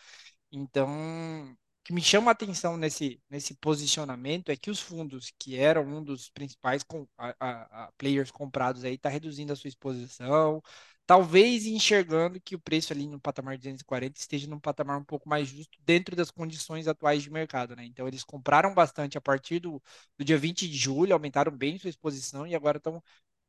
Então, 0.53 1.57
que 1.85 1.93
me 1.93 2.03
chama 2.03 2.31
a 2.31 2.33
atenção 2.33 2.77
nesse, 2.77 3.21
nesse 3.29 3.55
posicionamento 3.55 4.51
é 4.51 4.57
que 4.57 4.71
os 4.71 4.81
fundos, 4.81 5.33
que 5.39 5.57
eram 5.57 5.85
um 5.85 6.03
dos 6.05 6.31
principais 6.31 6.83
com, 6.83 7.07
a 7.19 7.91
players 7.99 8.31
comprados 8.31 8.85
aí, 8.85 8.95
está 8.95 9.09
reduzindo 9.09 9.53
a 9.53 9.57
sua 9.57 9.69
exposição, 9.69 10.63
talvez 11.07 11.67
enxergando 11.67 12.41
que 12.41 12.55
o 12.55 12.61
preço 12.61 12.93
ali 12.93 13.09
no 13.09 13.19
patamar 13.21 13.57
de 13.57 13.63
240 13.63 14.21
esteja 14.21 14.47
num 14.49 14.61
patamar 14.61 14.99
um 14.99 15.05
pouco 15.05 15.29
mais 15.29 15.49
justo 15.49 15.77
dentro 15.85 16.15
das 16.15 16.31
condições 16.31 16.87
atuais 16.87 17.23
de 17.23 17.31
mercado, 17.31 17.75
né? 17.75 17.85
Então 17.85 18.07
eles 18.07 18.23
compraram 18.23 18.73
bastante 18.75 19.19
a 19.19 19.21
partir 19.21 19.59
do, 19.59 19.83
do 20.17 20.25
dia 20.25 20.39
20 20.39 20.69
de 20.69 20.77
julho, 20.77 21.13
aumentaram 21.13 21.51
bem 21.57 21.79
sua 21.79 21.91
exposição 21.91 22.47
e 22.47 22.55
agora 22.55 22.79
estão 22.79 23.03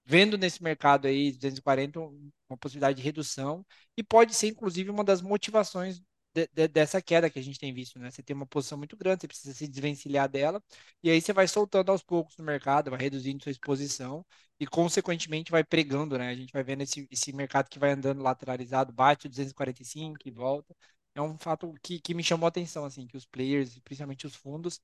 vendo 0.05 0.37
nesse 0.37 0.63
mercado 0.63 1.07
aí 1.07 1.31
240 1.31 1.99
uma 2.49 2.57
possibilidade 2.57 2.97
de 2.97 3.03
redução 3.03 3.65
e 3.97 4.03
pode 4.03 4.33
ser 4.33 4.47
inclusive 4.47 4.89
uma 4.89 5.03
das 5.03 5.21
motivações 5.21 6.01
de, 6.33 6.47
de, 6.53 6.67
dessa 6.67 7.01
queda 7.01 7.29
que 7.29 7.39
a 7.39 7.41
gente 7.43 7.59
tem 7.59 7.73
visto, 7.73 7.99
né? 7.99 8.09
Você 8.09 8.23
tem 8.23 8.35
uma 8.35 8.45
posição 8.47 8.77
muito 8.77 8.95
grande, 8.97 9.21
você 9.21 9.27
precisa 9.27 9.53
se 9.53 9.67
desvencilhar 9.67 10.29
dela, 10.29 10.63
e 11.03 11.09
aí 11.09 11.21
você 11.21 11.33
vai 11.33 11.47
soltando 11.47 11.91
aos 11.91 12.01
poucos 12.03 12.37
no 12.37 12.43
mercado, 12.45 12.89
vai 12.89 12.99
reduzindo 12.99 13.43
sua 13.43 13.51
exposição 13.51 14.25
e, 14.59 14.65
consequentemente, 14.67 15.51
vai 15.51 15.63
pregando, 15.63 16.17
né? 16.17 16.29
A 16.29 16.35
gente 16.35 16.53
vai 16.53 16.63
vendo 16.63 16.81
esse, 16.83 17.07
esse 17.11 17.33
mercado 17.33 17.69
que 17.69 17.79
vai 17.79 17.91
andando 17.91 18.21
lateralizado, 18.21 18.93
bate 18.93 19.25
o 19.27 19.29
245 19.29 20.17
e 20.25 20.31
volta. 20.31 20.75
É 21.13 21.21
um 21.21 21.37
fato 21.37 21.73
que, 21.83 21.99
que 21.99 22.13
me 22.13 22.23
chamou 22.23 22.45
a 22.45 22.49
atenção, 22.49 22.85
assim, 22.85 23.05
que 23.07 23.17
os 23.17 23.25
players, 23.25 23.77
principalmente 23.79 24.25
os 24.25 24.35
fundos, 24.35 24.79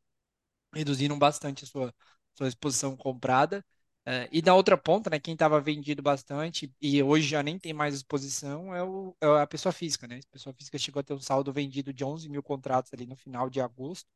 reduziram 0.74 1.18
bastante 1.18 1.64
a 1.64 1.68
sua, 1.68 1.94
sua 2.38 2.48
exposição 2.48 2.96
comprada 2.98 3.66
Uh, 4.08 4.24
e 4.32 4.42
na 4.42 4.56
outra 4.56 4.78
ponta, 4.78 5.10
né, 5.10 5.20
quem 5.20 5.34
estava 5.34 5.60
vendido 5.60 6.02
bastante 6.02 6.74
e 6.82 7.04
hoje 7.04 7.28
já 7.28 7.44
nem 7.44 7.60
tem 7.60 7.74
mais 7.74 7.94
exposição 7.94 8.74
é, 8.74 8.82
o, 8.82 9.14
é 9.20 9.42
a 9.42 9.46
pessoa 9.48 9.74
física, 9.74 10.08
né? 10.08 10.20
A 10.20 10.32
pessoa 10.32 10.54
física 10.54 10.78
chegou 10.78 11.02
a 11.02 11.04
ter 11.04 11.14
um 11.14 11.20
saldo 11.20 11.52
vendido 11.52 11.92
de 11.94 12.06
11 12.06 12.30
mil 12.30 12.42
contratos 12.42 12.94
ali 12.94 13.06
no 13.06 13.18
final 13.18 13.50
de 13.50 13.60
agosto 13.60 14.10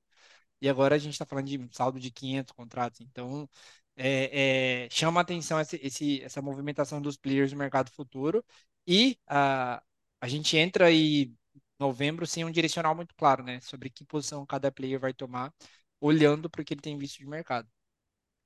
e 0.61 0.69
agora 0.69 0.95
a 0.95 0.97
gente 0.97 1.13
está 1.13 1.25
falando 1.25 1.47
de 1.47 1.57
um 1.59 1.69
saldo 1.71 1.99
de 1.99 2.11
500 2.11 2.53
contratos. 2.53 3.01
Então, 3.01 3.49
é, 3.95 4.85
é, 4.85 4.89
chama 4.91 5.21
atenção 5.21 5.59
esse, 5.59 5.77
esse, 5.83 6.21
essa 6.23 6.41
movimentação 6.41 7.01
dos 7.01 7.17
players 7.17 7.51
no 7.51 7.57
mercado 7.59 7.91
futuro 7.91 8.45
e 8.87 9.17
a, 9.27 9.83
a 10.21 10.27
gente 10.27 10.57
entra 10.57 10.87
aí 10.87 11.33
novembro 11.79 12.25
sem 12.27 12.45
um 12.45 12.51
direcional 12.51 12.95
muito 12.95 13.15
claro, 13.15 13.43
né? 13.43 13.59
Sobre 13.61 13.89
que 13.89 14.05
posição 14.05 14.45
cada 14.45 14.71
player 14.71 14.99
vai 14.99 15.13
tomar, 15.13 15.53
olhando 15.99 16.49
para 16.49 16.61
o 16.61 16.65
que 16.65 16.73
ele 16.73 16.81
tem 16.81 16.97
visto 16.97 17.17
de 17.19 17.25
mercado 17.27 17.67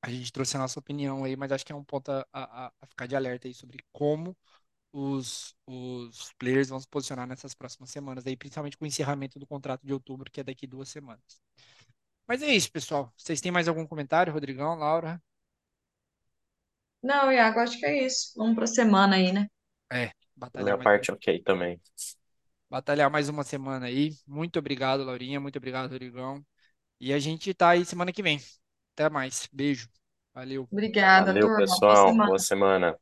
a 0.06 0.10
gente 0.12 0.32
trouxe 0.32 0.56
a 0.56 0.60
nossa 0.60 0.80
opinião 0.80 1.24
aí, 1.24 1.36
mas 1.36 1.52
acho 1.52 1.66
que 1.66 1.72
é 1.72 1.76
um 1.76 1.84
ponto 1.84 2.10
a, 2.12 2.26
a, 2.32 2.68
a 2.82 2.86
ficar 2.88 3.08
de 3.08 3.16
alerta 3.16 3.48
aí 3.48 3.54
sobre 3.54 3.84
como 3.92 4.38
os, 4.94 5.56
os 5.68 6.34
players 6.40 6.70
vão 6.70 6.80
se 6.80 6.88
posicionar 6.88 7.28
nessas 7.28 7.56
próximas 7.56 7.90
semanas, 7.92 8.28
aí, 8.28 8.38
principalmente 8.38 8.78
com 8.78 8.86
o 8.86 8.88
encerramento 8.88 9.40
do 9.40 9.48
contrato 9.48 9.86
de 9.86 9.94
outubro, 9.94 10.32
que 10.32 10.42
é 10.42 10.44
daqui 10.44 10.68
duas 10.68 10.90
semanas. 10.90 11.42
Mas 12.28 12.42
é 12.44 12.48
isso, 12.54 12.72
pessoal. 12.72 13.12
Vocês 13.18 13.42
têm 13.42 13.52
mais 13.52 13.68
algum 13.68 13.88
comentário, 13.88 14.34
Rodrigão, 14.34 14.76
Laura? 14.76 15.22
Não, 17.02 17.32
Iago, 17.32 17.60
acho 17.60 17.80
que 17.80 17.86
é 17.86 18.06
isso. 18.06 18.34
Vamos 18.36 18.56
para 18.56 18.66
a 18.66 18.68
semana 18.68 19.16
aí, 19.16 19.32
né? 19.32 19.48
É, 19.92 20.12
batalhar 20.36 20.78
Minha 20.78 20.84
parte 20.84 21.12
ok 21.12 21.42
também. 21.44 21.80
Batalhar 22.70 23.10
mais 23.10 23.30
uma 23.30 23.44
semana 23.44 23.86
aí. 23.88 24.12
Muito 24.28 24.60
obrigado, 24.60 25.04
Laurinha. 25.04 25.40
Muito 25.40 25.58
obrigado, 25.58 25.90
Rodrigão. 25.92 26.46
E 27.00 27.14
a 27.14 27.20
gente 27.20 27.54
tá 27.54 27.70
aí 27.72 27.86
semana 27.86 28.14
que 28.14 28.24
vem. 28.24 28.40
Até 28.96 29.10
mais. 29.10 29.50
Beijo. 29.52 29.90
Valeu. 30.34 30.68
Obrigada, 30.72 31.28
Valeu, 31.28 31.42
turma. 31.48 31.58
Boa 31.58 31.68
pessoal. 31.68 32.08
semana. 32.08 32.26
Boa 32.28 32.40
semana. 32.40 33.00